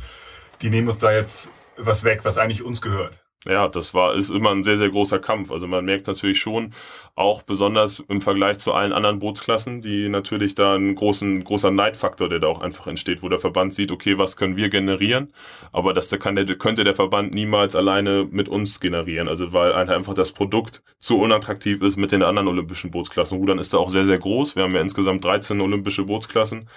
[0.61, 3.20] die nehmen uns da jetzt was weg, was eigentlich uns gehört?
[3.47, 5.49] Ja, das war, ist immer ein sehr, sehr großer Kampf.
[5.49, 6.73] Also man merkt natürlich schon,
[7.15, 12.29] auch besonders im Vergleich zu allen anderen Bootsklassen, die natürlich da ein großen, großer Neidfaktor,
[12.29, 15.33] der da auch einfach entsteht, wo der Verband sieht, okay, was können wir generieren?
[15.71, 19.27] Aber das kann der, könnte der Verband niemals alleine mit uns generieren.
[19.27, 23.39] Also weil einfach das Produkt zu unattraktiv ist mit den anderen olympischen Bootsklassen.
[23.39, 24.55] Rudern ist da auch sehr, sehr groß.
[24.55, 26.67] Wir haben ja insgesamt 13 olympische Bootsklassen.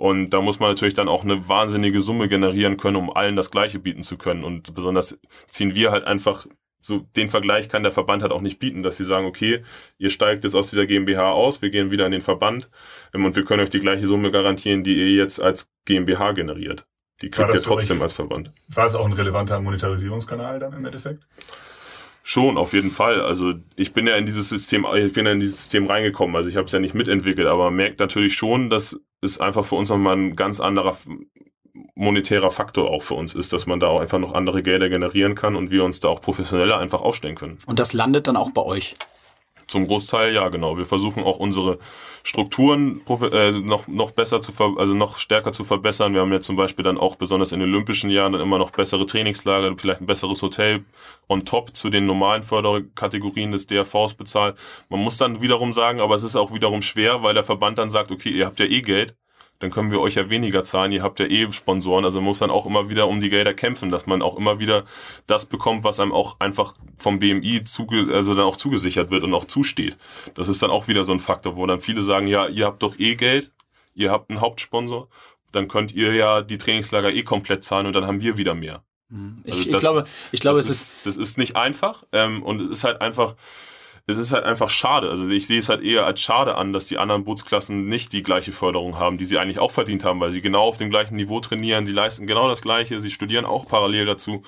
[0.00, 3.50] Und da muss man natürlich dann auch eine wahnsinnige Summe generieren können, um allen das
[3.50, 4.44] Gleiche bieten zu können.
[4.44, 6.46] Und besonders ziehen wir halt einfach
[6.80, 9.62] so den Vergleich kann der Verband halt auch nicht bieten, dass sie sagen, okay,
[9.98, 12.70] ihr steigt jetzt aus dieser GmbH aus, wir gehen wieder in den Verband
[13.12, 16.86] ähm, und wir können euch die gleiche Summe garantieren, die ihr jetzt als GmbH generiert.
[17.20, 18.52] Die kriegt ihr trotzdem euch, als Verband.
[18.68, 21.26] War es auch ein relevanter Monetarisierungskanal dann im Endeffekt?
[22.32, 23.20] Schon, auf jeden Fall.
[23.22, 26.36] Also ich bin ja in dieses System, ich bin ja in dieses System reingekommen.
[26.36, 29.64] Also ich habe es ja nicht mitentwickelt, aber man merkt natürlich schon, dass es einfach
[29.64, 30.96] für uns nochmal ein ganz anderer
[31.96, 35.34] monetärer Faktor auch für uns ist, dass man da auch einfach noch andere Gelder generieren
[35.34, 37.58] kann und wir uns da auch professioneller einfach aufstellen können.
[37.66, 38.94] Und das landet dann auch bei euch?
[39.70, 40.76] Zum Großteil ja, genau.
[40.76, 41.78] Wir versuchen auch unsere
[42.24, 43.02] Strukturen
[43.32, 46.12] äh, noch, noch besser zu, also noch stärker zu verbessern.
[46.12, 48.72] Wir haben jetzt zum Beispiel dann auch besonders in den Olympischen Jahren dann immer noch
[48.72, 50.84] bessere Trainingslager, vielleicht ein besseres Hotel
[51.28, 54.58] on top zu den normalen Förderkategorien des DRVs bezahlt.
[54.88, 57.90] Man muss dann wiederum sagen, aber es ist auch wiederum schwer, weil der Verband dann
[57.90, 59.14] sagt, okay, ihr habt ja eh Geld,
[59.60, 62.38] dann können wir euch ja weniger zahlen, ihr habt ja eh Sponsoren, also man muss
[62.40, 64.84] dann auch immer wieder um die Gelder kämpfen, dass man auch immer wieder
[65.26, 69.34] das bekommt, was einem auch einfach vom BMI zuge also dann auch zugesichert wird und
[69.34, 69.98] auch zusteht.
[70.34, 72.82] Das ist dann auch wieder so ein Faktor, wo dann viele sagen, ja, ihr habt
[72.82, 73.52] doch eh Geld,
[73.94, 75.08] ihr habt einen Hauptsponsor,
[75.52, 78.82] dann könnt ihr ja die Trainingslager eh komplett zahlen und dann haben wir wieder mehr.
[79.10, 79.42] Hm.
[79.44, 82.42] Ich, also das, ich glaube, ich glaube, es ist, ist, das ist nicht einfach ähm,
[82.42, 83.34] und es ist halt einfach,
[84.06, 85.10] es ist halt einfach schade.
[85.10, 88.22] Also ich sehe es halt eher als schade an, dass die anderen Bootsklassen nicht die
[88.22, 91.16] gleiche Förderung haben, die sie eigentlich auch verdient haben, weil sie genau auf dem gleichen
[91.16, 94.42] Niveau trainieren, sie leisten genau das Gleiche, sie studieren auch parallel dazu.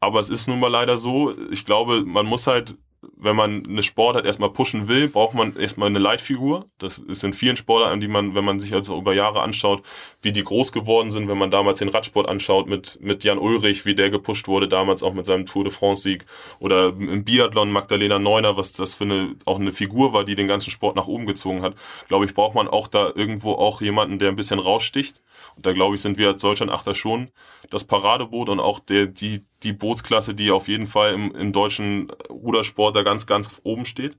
[0.00, 2.76] Aber es ist nun mal leider so, ich glaube, man muss halt
[3.16, 6.66] wenn man eine Sportart erstmal pushen will, braucht man erstmal eine Leitfigur.
[6.78, 9.82] Das ist in vielen Sportarten, die man, wenn man sich also über Jahre anschaut,
[10.20, 13.86] wie die groß geworden sind, wenn man damals den Radsport anschaut mit, mit Jan Ulrich,
[13.86, 16.26] wie der gepusht wurde, damals auch mit seinem Tour de France-Sieg
[16.58, 20.48] oder im Biathlon Magdalena Neuner, was das für eine, auch eine Figur war, die den
[20.48, 21.74] ganzen Sport nach oben gezogen hat.
[22.08, 25.20] Glaube ich, braucht man auch da irgendwo auch jemanden, der ein bisschen raussticht.
[25.54, 27.30] Und da glaube ich, sind wir als Deutschland-Achter schon
[27.70, 32.10] das Paradeboot und auch der, die, die Bootsklasse, die auf jeden Fall im, im deutschen
[32.30, 34.16] Rudersport da ganz, ganz oben steht,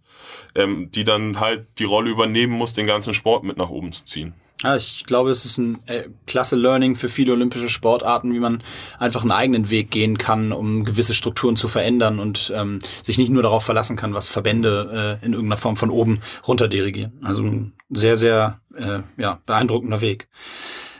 [0.55, 4.05] ähm, die dann halt die Rolle übernehmen muss, den ganzen Sport mit nach oben zu
[4.05, 4.33] ziehen.
[4.61, 8.61] Ja, ich glaube, es ist ein äh, klasse Learning für viele olympische Sportarten, wie man
[8.97, 13.29] einfach einen eigenen Weg gehen kann, um gewisse Strukturen zu verändern und ähm, sich nicht
[13.29, 17.13] nur darauf verlassen kann, was Verbände äh, in irgendeiner Form von oben runter dirigieren.
[17.23, 20.27] Also ein sehr, sehr äh, ja, beeindruckender Weg.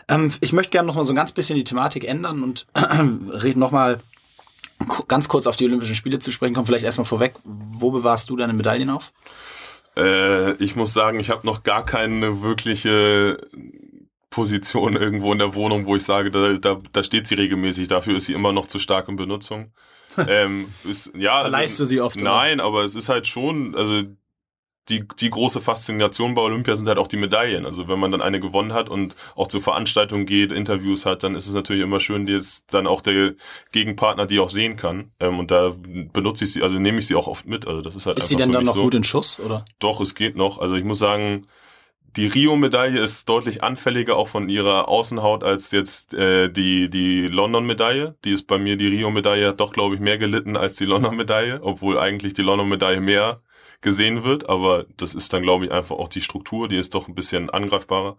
[0.08, 3.60] Ähm, ich möchte gerne noch mal so ein ganz bisschen die Thematik ändern und reden
[3.60, 4.00] noch mal
[5.08, 6.68] ganz kurz auf die Olympischen Spiele zu sprechen kommen.
[6.68, 9.12] Vielleicht erstmal vorweg, wo bewahrst du deine Medaillen auf?
[9.98, 13.40] Äh, ich muss sagen, ich habe noch gar keine wirkliche
[14.30, 17.88] Position irgendwo in der Wohnung, wo ich sage, da, da, da steht sie regelmäßig.
[17.88, 19.72] Dafür ist sie immer noch zu stark in Benutzung.
[20.28, 22.22] ähm, ist, ja, Verleihst also, du sie oft?
[22.22, 22.68] Nein, oder?
[22.68, 24.04] aber es ist halt schon, also
[24.90, 27.66] die, die große Faszination bei Olympia sind halt auch die Medaillen.
[27.66, 31.36] Also wenn man dann eine gewonnen hat und auch zur Veranstaltung geht, Interviews hat, dann
[31.36, 33.34] ist es natürlich immer schön, jetzt dann auch der
[33.72, 35.12] Gegenpartner die auch sehen kann.
[35.20, 35.74] Ähm, und da
[36.14, 37.68] benutze ich sie, also nehme ich sie auch oft mit.
[37.68, 38.84] Also das ist halt Ist sie denn dann noch so.
[38.84, 39.66] gut in Schuss, oder?
[39.80, 40.60] Doch, es geht noch.
[40.60, 41.44] Also ich muss sagen,
[42.16, 48.16] die Rio-Medaille ist deutlich anfälliger auch von ihrer Außenhaut als jetzt äh, die, die London-Medaille.
[48.26, 51.60] Die ist bei mir, die Rio-Medaille hat doch, glaube ich, mehr gelitten als die London-Medaille,
[51.62, 53.42] obwohl eigentlich die London-Medaille mehr
[53.82, 57.08] gesehen wird, aber das ist dann, glaube ich, einfach auch die Struktur, die ist doch
[57.08, 58.18] ein bisschen angreifbarer.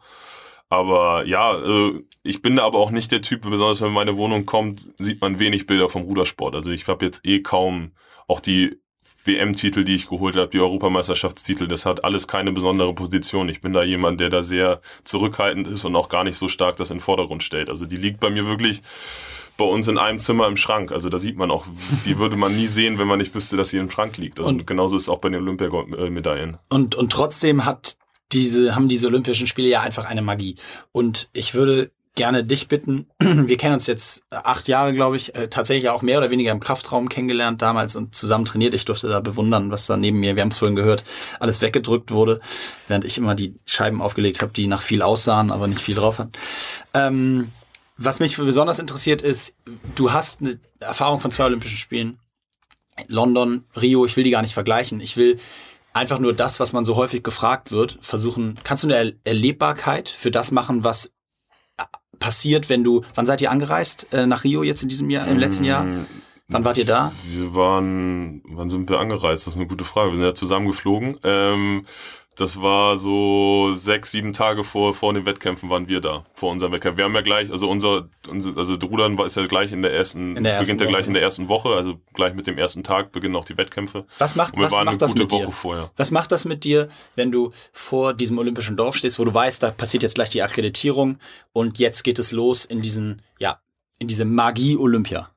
[0.69, 4.47] Aber ja, äh, ich bin da aber auch nicht der Typ, besonders wenn meine Wohnung
[4.47, 6.55] kommt, sieht man wenig Bilder vom Rudersport.
[6.55, 7.91] Also ich habe jetzt eh kaum
[8.29, 8.79] auch die
[9.25, 13.49] WM-Titel, die ich geholt habe, die Europameisterschaftstitel, das hat alles keine besondere Position.
[13.49, 16.77] Ich bin da jemand, der da sehr zurückhaltend ist und auch gar nicht so stark
[16.77, 17.69] das in den Vordergrund stellt.
[17.69, 18.83] Also die liegt bei mir wirklich
[19.61, 20.91] bei uns in einem Zimmer im Schrank.
[20.91, 21.67] Also da sieht man auch,
[22.07, 24.41] die würde man nie sehen, wenn man nicht wüsste, dass sie im Schrank liegt.
[24.41, 26.57] Also und genauso ist es auch bei den Olympiamedaillen.
[26.71, 27.99] Und, und trotzdem hat
[28.33, 30.57] diese, haben diese Olympischen Spiele ja einfach eine Magie.
[30.93, 33.07] Und ich würde gerne dich bitten.
[33.19, 36.61] Wir kennen uns jetzt acht Jahre, glaube ich, äh, tatsächlich auch mehr oder weniger im
[36.61, 38.73] Kraftraum kennengelernt damals und zusammen trainiert.
[38.73, 41.05] Ich durfte da bewundern, was da neben mir, wir haben es vorhin gehört,
[41.39, 42.41] alles weggedrückt wurde,
[42.89, 46.19] während ich immer die Scheiben aufgelegt habe, die nach viel aussahen, aber nicht viel drauf
[46.19, 46.33] hatten.
[46.95, 47.53] Ähm,
[48.03, 49.55] was mich besonders interessiert ist,
[49.95, 52.19] du hast eine Erfahrung von zwei Olympischen Spielen.
[53.09, 55.01] London, Rio, ich will die gar nicht vergleichen.
[55.01, 55.39] Ich will
[55.93, 58.59] einfach nur das, was man so häufig gefragt wird, versuchen.
[58.65, 61.13] Kannst du eine Erlebbarkeit für das machen, was
[61.77, 61.85] äh,
[62.19, 65.39] passiert, wenn du, wann seid ihr angereist äh, nach Rio jetzt in diesem Jahr, im
[65.39, 65.85] letzten Jahr?
[65.85, 66.07] Mm,
[66.49, 67.13] wann wart ihr da?
[67.27, 69.47] Wir waren, wann sind wir angereist?
[69.47, 70.11] Das ist eine gute Frage.
[70.11, 71.19] Wir sind ja zusammengeflogen.
[71.23, 71.85] Ähm,
[72.37, 76.73] das war so sechs, sieben Tage vor, vor den Wettkämpfen waren wir da, vor unserem
[76.73, 76.97] Wettkampf.
[76.97, 79.93] Wir haben ja gleich, also unser, unser also der Rudern ist ja gleich in der
[79.93, 82.57] ersten, in der ersten beginnt ja gleich in der ersten Woche, also gleich mit dem
[82.57, 84.07] ersten Tag beginnen auch die Wettkämpfe.
[84.19, 85.51] Was macht, was macht das mit dir?
[85.51, 85.91] Vorher.
[85.97, 89.63] Was macht das mit dir, wenn du vor diesem olympischen Dorf stehst, wo du weißt,
[89.63, 91.19] da passiert jetzt gleich die Akkreditierung
[91.53, 93.61] und jetzt geht es los in diesen, ja,
[93.99, 95.31] in diese Magie Olympia?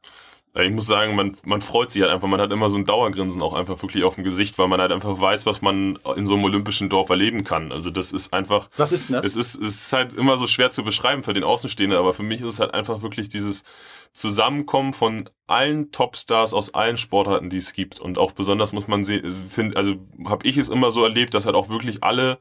[0.55, 2.27] Ich muss sagen, man, man freut sich halt einfach.
[2.27, 4.91] Man hat immer so ein Dauergrinsen auch einfach wirklich auf dem Gesicht, weil man halt
[4.91, 7.71] einfach weiß, was man in so einem olympischen Dorf erleben kann.
[7.71, 8.69] Also das ist einfach.
[8.77, 9.25] Was ist denn das?
[9.25, 12.21] Es ist, es ist halt immer so schwer zu beschreiben für den Außenstehenden, aber für
[12.21, 13.63] mich ist es halt einfach wirklich dieses
[14.11, 17.99] Zusammenkommen von allen Topstars aus allen Sportarten, die es gibt.
[17.99, 19.95] Und auch besonders muss man sehen, also
[20.25, 22.37] habe ich es immer so erlebt, dass halt auch wirklich alle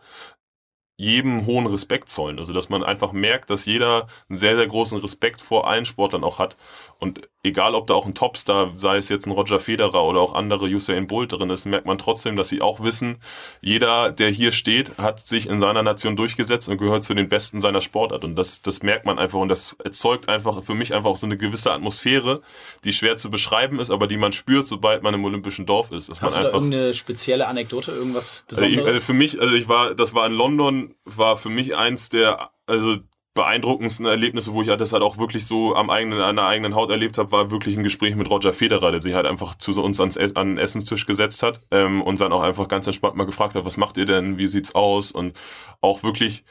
[0.98, 2.38] jedem hohen Respekt zollen.
[2.38, 6.24] Also dass man einfach merkt, dass jeder einen sehr, sehr großen Respekt vor allen Sportlern
[6.24, 6.58] auch hat.
[6.98, 10.34] Und egal, ob da auch ein Topstar, sei es jetzt ein Roger Federer oder auch
[10.34, 13.18] andere Usain Bolt drin ist, merkt man trotzdem, dass sie auch wissen,
[13.60, 17.60] jeder, der hier steht, hat sich in seiner Nation durchgesetzt und gehört zu den Besten
[17.60, 18.24] seiner Sportart.
[18.24, 21.26] Und das, das merkt man einfach und das erzeugt einfach für mich einfach auch so
[21.26, 22.42] eine gewisse Atmosphäre,
[22.84, 26.08] die schwer zu beschreiben ist, aber die man spürt, sobald man im olympischen Dorf ist.
[26.08, 28.78] Dass Hast man du da irgendeine spezielle Anekdote, irgendwas Besonderes?
[28.78, 31.76] Also, ich, also für mich, also ich war, das war in London, war für mich
[31.76, 32.98] eins der, also
[33.34, 36.90] beeindruckendsten Erlebnisse, wo ich das halt auch wirklich so am eigenen, an der eigenen Haut
[36.90, 40.00] erlebt habe, war wirklich ein Gespräch mit Roger Federer, der sich halt einfach zu uns
[40.00, 43.54] ans, an den Essenstisch gesetzt hat ähm, und dann auch einfach ganz entspannt mal gefragt
[43.54, 45.38] hat, was macht ihr denn, wie sieht's aus und
[45.80, 46.44] auch wirklich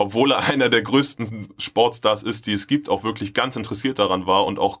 [0.00, 4.26] obwohl er einer der größten Sportstars ist, die es gibt, auch wirklich ganz interessiert daran
[4.26, 4.80] war und auch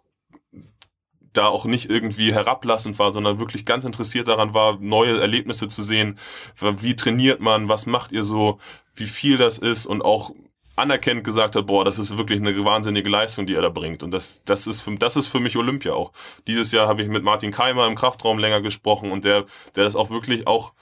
[1.32, 5.82] da auch nicht irgendwie herablassend war, sondern wirklich ganz interessiert daran war, neue Erlebnisse zu
[5.82, 6.18] sehen.
[6.58, 7.68] Wie trainiert man?
[7.68, 8.58] Was macht ihr so?
[8.94, 9.86] Wie viel das ist?
[9.86, 10.32] Und auch
[10.80, 14.02] anerkennt gesagt hat, boah, das ist wirklich eine wahnsinnige Leistung, die er da bringt.
[14.02, 16.12] Und das, das ist für, das ist für mich Olympia auch.
[16.46, 19.44] Dieses Jahr habe ich mit Martin Keimer im Kraftraum länger gesprochen und der,
[19.76, 20.72] der das auch wirklich auch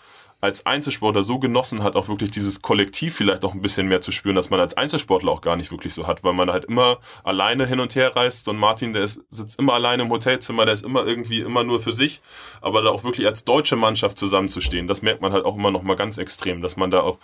[0.41, 4.13] als Einzelsportler so genossen hat, auch wirklich dieses Kollektiv vielleicht auch ein bisschen mehr zu
[4.13, 6.99] spüren, dass man als Einzelsportler auch gar nicht wirklich so hat, weil man halt immer
[7.25, 8.47] alleine hin und her reist.
[8.47, 11.81] Und Martin, der ist, sitzt immer alleine im Hotelzimmer, der ist immer irgendwie immer nur
[11.81, 12.21] für sich,
[12.61, 15.83] aber da auch wirklich als deutsche Mannschaft zusammenzustehen, das merkt man halt auch immer noch
[15.83, 17.19] mal ganz extrem, dass man da auch,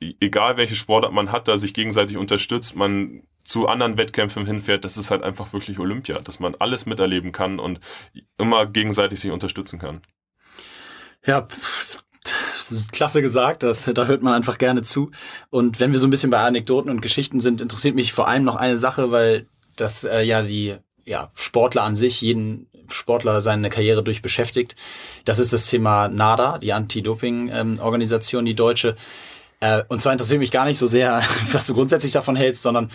[0.00, 4.86] e-, egal welche Sportart man hat, da sich gegenseitig unterstützt, man zu anderen Wettkämpfen hinfährt,
[4.86, 7.78] das ist halt einfach wirklich Olympia, dass man alles miterleben kann und
[8.38, 10.00] immer gegenseitig sich unterstützen kann.
[11.26, 11.48] Ja,
[12.92, 15.10] klasse gesagt, das, da hört man einfach gerne zu.
[15.50, 18.44] Und wenn wir so ein bisschen bei Anekdoten und Geschichten sind, interessiert mich vor allem
[18.44, 19.46] noch eine Sache, weil
[19.76, 24.76] das äh, ja die ja, Sportler an sich, jeden Sportler seine Karriere durch beschäftigt.
[25.24, 28.96] Das ist das Thema NADA, die Anti-Doping-Organisation, ähm, die deutsche.
[29.60, 32.90] Äh, und zwar interessiert mich gar nicht so sehr, was du grundsätzlich davon hältst, sondern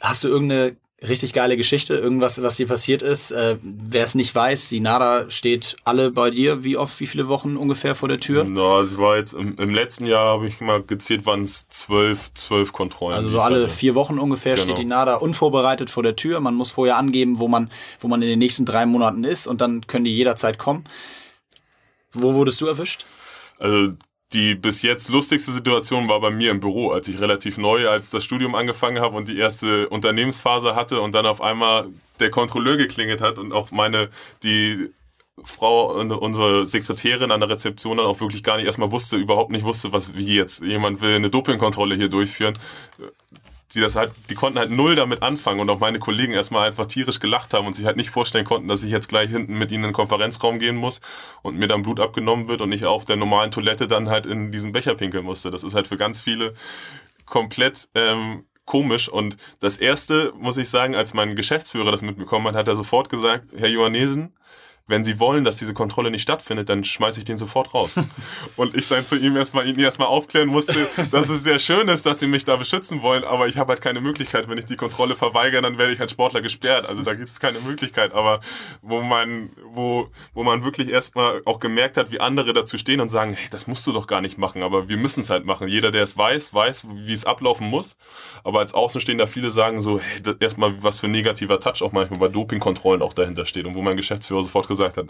[0.00, 3.30] hast du irgendeine richtig geile Geschichte, irgendwas, was dir passiert ist.
[3.30, 6.64] Äh, Wer es nicht weiß, die NADA steht alle bei dir.
[6.64, 8.44] Wie oft, wie viele Wochen ungefähr vor der Tür?
[8.44, 12.32] Na, es war jetzt im, im letzten Jahr, habe ich mal gezählt, waren es zwölf,
[12.34, 13.16] zwölf Kontrollen.
[13.16, 13.68] Also so alle hatte.
[13.68, 14.64] vier Wochen ungefähr genau.
[14.64, 16.40] steht die NADA unvorbereitet vor der Tür.
[16.40, 17.70] Man muss vorher angeben, wo man,
[18.00, 20.84] wo man in den nächsten drei Monaten ist und dann können die jederzeit kommen.
[22.12, 23.04] Wo wurdest du erwischt?
[23.58, 23.92] Also
[24.32, 28.08] die bis jetzt lustigste Situation war bei mir im Büro, als ich relativ neu als
[28.08, 32.76] das Studium angefangen habe und die erste Unternehmensphase hatte und dann auf einmal der Kontrolleur
[32.76, 34.08] geklingelt hat und auch meine,
[34.42, 34.90] die
[35.44, 39.64] Frau, unsere Sekretärin an der Rezeption dann auch wirklich gar nicht erstmal wusste, überhaupt nicht
[39.64, 42.58] wusste, was wie jetzt jemand will eine Dopingkontrolle hier durchführen
[43.74, 46.86] die das halt, die konnten halt null damit anfangen und auch meine Kollegen erstmal einfach
[46.86, 49.70] tierisch gelacht haben und sich halt nicht vorstellen konnten, dass ich jetzt gleich hinten mit
[49.70, 51.00] ihnen in den Konferenzraum gehen muss
[51.42, 54.52] und mir dann Blut abgenommen wird und ich auf der normalen Toilette dann halt in
[54.52, 55.50] diesen Becher pinkeln musste.
[55.50, 56.54] Das ist halt für ganz viele
[57.24, 59.08] komplett ähm, komisch.
[59.08, 63.08] Und das erste, muss ich sagen, als mein Geschäftsführer das mitbekommen hat, hat er sofort
[63.08, 64.32] gesagt, Herr Johannesen,
[64.88, 67.94] wenn sie wollen, dass diese Kontrolle nicht stattfindet, dann schmeiße ich den sofort raus.
[68.56, 72.06] und ich dann zu ihm erstmal, ihn erstmal aufklären musste, dass es sehr schön ist,
[72.06, 74.48] dass sie mich da beschützen wollen, aber ich habe halt keine Möglichkeit.
[74.48, 76.86] Wenn ich die Kontrolle verweigere, dann werde ich als Sportler gesperrt.
[76.88, 78.14] Also da gibt es keine Möglichkeit.
[78.14, 78.40] Aber
[78.80, 83.08] wo man, wo, wo man wirklich erstmal auch gemerkt hat, wie andere dazu stehen und
[83.08, 85.66] sagen, hey, das musst du doch gar nicht machen, aber wir müssen es halt machen.
[85.66, 87.96] Jeder, der es weiß, weiß, wie es ablaufen muss.
[88.44, 92.20] Aber als Außenstehender viele sagen so, hey, erstmal was für ein negativer Touch auch manchmal
[92.20, 95.06] bei Dopingkontrollen auch dahinter steht und wo mein Geschäftsführer sofort gesagt gesagt hat.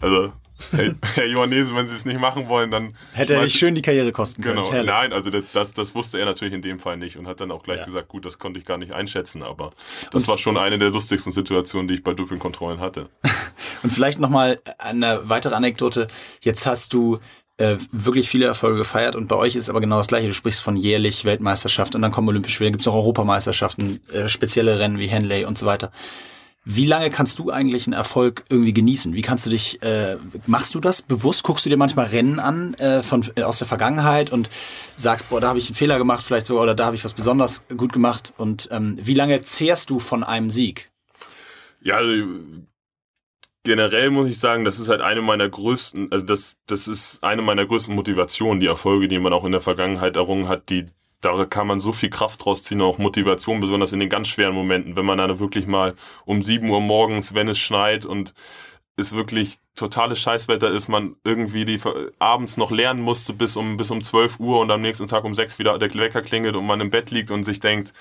[0.00, 0.32] Also,
[0.70, 2.94] Herr, Herr Johannese, wenn Sie es nicht machen wollen, dann.
[3.12, 4.56] Hätte er nicht schön die Karriere kosten können.
[4.56, 4.72] Genau.
[4.72, 4.90] Herrlich.
[4.90, 7.62] Nein, also das, das wusste er natürlich in dem Fall nicht und hat dann auch
[7.62, 7.84] gleich ja.
[7.84, 9.70] gesagt, gut, das konnte ich gar nicht einschätzen, aber
[10.12, 13.10] das und war schon eine der lustigsten Situationen, die ich bei Dopingkontrollen hatte.
[13.82, 16.08] und vielleicht nochmal eine weitere Anekdote.
[16.40, 17.18] Jetzt hast du
[17.58, 20.28] äh, wirklich viele Erfolge gefeiert und bei euch ist aber genau das gleiche.
[20.28, 24.28] Du sprichst von jährlich Weltmeisterschaft und dann kommen Olympische Spiele, gibt es auch Europameisterschaften, äh,
[24.28, 25.92] spezielle Rennen wie Henley und so weiter.
[26.68, 29.14] Wie lange kannst du eigentlich einen Erfolg irgendwie genießen?
[29.14, 30.16] Wie kannst du dich, äh,
[30.48, 31.44] machst du das bewusst?
[31.44, 34.50] Guckst du dir manchmal Rennen an äh, von, äh, aus der Vergangenheit und
[34.96, 37.12] sagst, boah, da habe ich einen Fehler gemacht, vielleicht sogar, oder da habe ich was
[37.12, 38.34] besonders gut gemacht?
[38.36, 40.90] Und ähm, wie lange zehrst du von einem Sieg?
[41.82, 42.24] Ja, also,
[43.62, 47.42] generell muss ich sagen, das ist halt eine meiner größten, also das, das ist eine
[47.42, 50.86] meiner größten Motivationen, die Erfolge, die man auch in der Vergangenheit errungen hat, die
[51.20, 54.54] da kann man so viel Kraft draus ziehen, auch Motivation, besonders in den ganz schweren
[54.54, 55.94] Momenten, wenn man dann wirklich mal
[56.24, 58.34] um 7 Uhr morgens, wenn es schneit und
[58.96, 61.78] es wirklich totales Scheißwetter ist, man irgendwie die
[62.18, 65.34] abends noch lernen musste bis um bis um 12 Uhr und am nächsten Tag um
[65.34, 67.92] 6 wieder der Wecker klingelt und man im Bett liegt und sich denkt,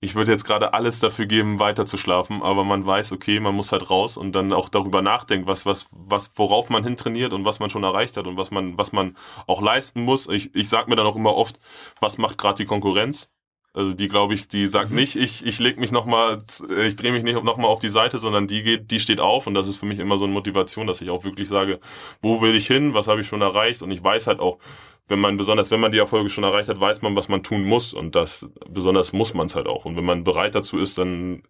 [0.00, 3.54] ich würde jetzt gerade alles dafür geben, weiter zu schlafen, aber man weiß, okay, man
[3.54, 7.44] muss halt raus und dann auch darüber nachdenkt, was, was, was, worauf man hintrainiert und
[7.44, 10.28] was man schon erreicht hat und was man, was man auch leisten muss.
[10.28, 11.58] Ich, ich sag mir dann auch immer oft,
[12.00, 13.30] was macht gerade die Konkurrenz?
[13.74, 14.96] Also die glaube ich, die sagt mhm.
[14.96, 16.38] nicht, ich, ich leg mich nochmal,
[16.86, 19.54] ich drehe mich nicht nochmal auf die Seite, sondern die geht, die steht auf und
[19.54, 21.78] das ist für mich immer so eine Motivation, dass ich auch wirklich sage,
[22.22, 24.58] wo will ich hin, was habe ich schon erreicht und ich weiß halt auch,
[25.06, 27.64] wenn man besonders, wenn man die Erfolge schon erreicht hat, weiß man, was man tun
[27.64, 30.98] muss und das besonders muss man es halt auch und wenn man bereit dazu ist,
[30.98, 31.42] dann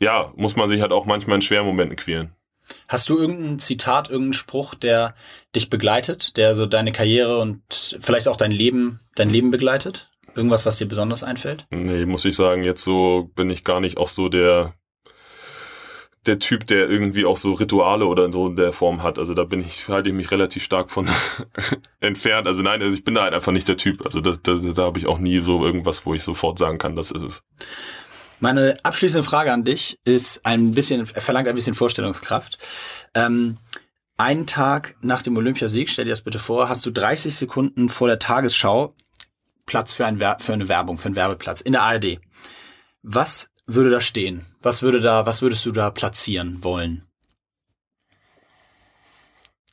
[0.00, 2.34] ja, muss man sich halt auch manchmal in schweren Momenten quälen.
[2.88, 5.14] Hast du irgendein Zitat, irgendeinen Spruch, der
[5.54, 10.10] dich begleitet, der so deine Karriere und vielleicht auch dein Leben, dein Leben begleitet?
[10.34, 11.66] Irgendwas, was dir besonders einfällt?
[11.70, 14.74] Nee, muss ich sagen, jetzt so bin ich gar nicht auch so der
[16.26, 19.18] der Typ, der irgendwie auch so Rituale oder so in der Form hat.
[19.18, 21.08] Also da bin ich, halte ich mich relativ stark von
[22.00, 22.46] entfernt.
[22.46, 24.04] Also nein, also ich bin da halt einfach nicht der Typ.
[24.06, 26.96] Also da, da, da habe ich auch nie so irgendwas, wo ich sofort sagen kann,
[26.96, 27.42] das ist es.
[28.40, 32.58] Meine abschließende Frage an dich ist ein bisschen, verlangt ein bisschen Vorstellungskraft.
[33.14, 33.58] Ähm,
[34.16, 38.08] einen Tag nach dem Olympiasieg, stell dir das bitte vor, hast du 30 Sekunden vor
[38.08, 38.94] der Tagesschau
[39.66, 42.20] Platz für, ein, für eine Werbung, für einen Werbeplatz in der ARD.
[43.02, 44.44] Was würde da stehen?
[44.62, 47.06] Was würde da, was würdest du da platzieren wollen?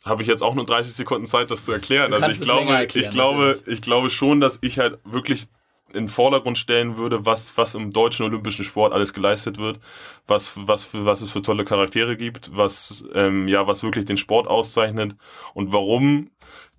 [0.03, 2.11] Habe ich jetzt auch nur 30 Sekunden Zeit, das zu erklären.
[2.13, 3.67] Also ich glaube, erklären, ich glaube, natürlich.
[3.67, 5.47] ich glaube schon, dass ich halt wirklich
[5.93, 9.79] in den Vordergrund stellen würde, was, was im deutschen olympischen Sport alles geleistet wird,
[10.25, 14.17] was, was, für, was es für tolle Charaktere gibt, was, ähm, ja, was wirklich den
[14.17, 15.15] Sport auszeichnet
[15.53, 16.31] und warum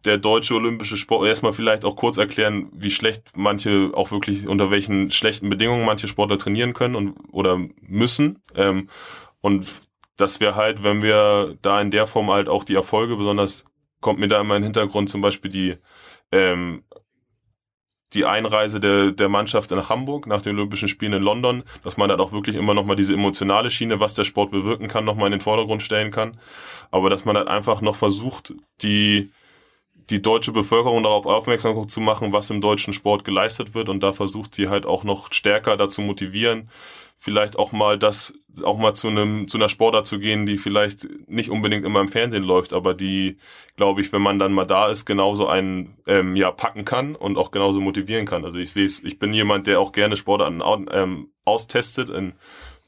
[0.05, 4.71] der deutsche olympische Sport, erstmal vielleicht auch kurz erklären, wie schlecht manche, auch wirklich unter
[4.71, 8.43] welchen schlechten Bedingungen manche Sportler trainieren können und oder müssen.
[8.55, 8.89] Ähm,
[9.41, 9.67] und
[10.17, 13.65] dass wir halt, wenn wir da in der Form halt auch die Erfolge, besonders
[14.01, 15.77] kommt mir da immer in den Hintergrund zum Beispiel die
[16.33, 16.83] ähm,
[18.15, 22.11] die Einreise der, der Mannschaft nach Hamburg nach den Olympischen Spielen in London, dass man
[22.11, 25.33] halt auch wirklich immer nochmal diese emotionale Schiene, was der Sport bewirken kann, nochmal in
[25.33, 26.37] den Vordergrund stellen kann.
[26.91, 29.31] Aber dass man halt einfach noch versucht, die,
[30.11, 34.13] die deutsche Bevölkerung darauf aufmerksam zu machen, was im deutschen Sport geleistet wird und da
[34.13, 36.69] versucht sie halt auch noch stärker dazu motivieren,
[37.17, 38.35] vielleicht auch mal das,
[38.65, 42.09] auch mal zu einem, zu einer Sportart zu gehen, die vielleicht nicht unbedingt immer im
[42.09, 43.37] Fernsehen läuft, aber die,
[43.77, 47.39] glaube ich, wenn man dann mal da ist, genauso einen, ähm, ja, packen kann und
[47.39, 48.45] auch genauso motivieren kann.
[48.45, 52.35] Also ich sehe es, ich bin jemand, der auch gerne Sportarten ähm, austestet in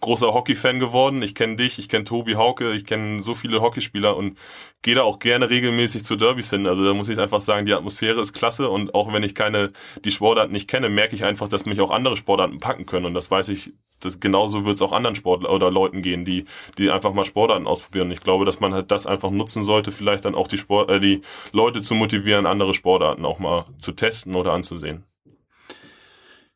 [0.04, 1.22] großer Hockey-Fan geworden.
[1.22, 4.38] Ich kenne dich, ich kenne Tobi Hauke, ich kenne so viele Hockeyspieler und
[4.82, 6.66] gehe da auch gerne regelmäßig zu Derbys hin.
[6.66, 9.72] Also da muss ich einfach sagen, die Atmosphäre ist klasse und auch wenn ich keine,
[10.04, 13.14] die Sportarten nicht kenne, merke ich einfach, dass mich auch andere Sportarten packen können und
[13.14, 16.44] das weiß ich, das, genauso wird es auch anderen Sportlern oder Leuten gehen, die,
[16.76, 18.10] die einfach mal Sportarten ausprobieren.
[18.10, 21.00] Ich glaube, dass man halt das einfach nutzen sollte, vielleicht dann auch die Sport, äh,
[21.00, 25.04] die Leute zu motivieren, andere Sportarten auch mal zu testen oder anzusehen.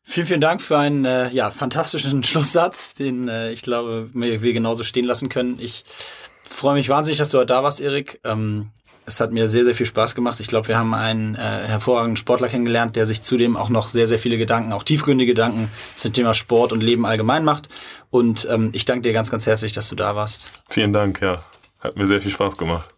[0.09, 4.83] Vielen, vielen Dank für einen äh, ja, fantastischen Schlusssatz, den äh, ich glaube, wir genauso
[4.83, 5.59] stehen lassen können.
[5.59, 5.85] Ich
[6.41, 8.19] freue mich wahnsinnig, dass du heute da warst, Erik.
[8.23, 8.71] Ähm,
[9.05, 10.39] es hat mir sehr, sehr viel Spaß gemacht.
[10.39, 14.07] Ich glaube, wir haben einen äh, hervorragenden Sportler kennengelernt, der sich zudem auch noch sehr,
[14.07, 17.69] sehr viele Gedanken, auch tiefgründige Gedanken zum Thema Sport und Leben allgemein macht.
[18.09, 20.51] Und ähm, ich danke dir ganz, ganz herzlich, dass du da warst.
[20.69, 21.43] Vielen Dank, ja.
[21.81, 22.89] Hat mir sehr viel Spaß gemacht.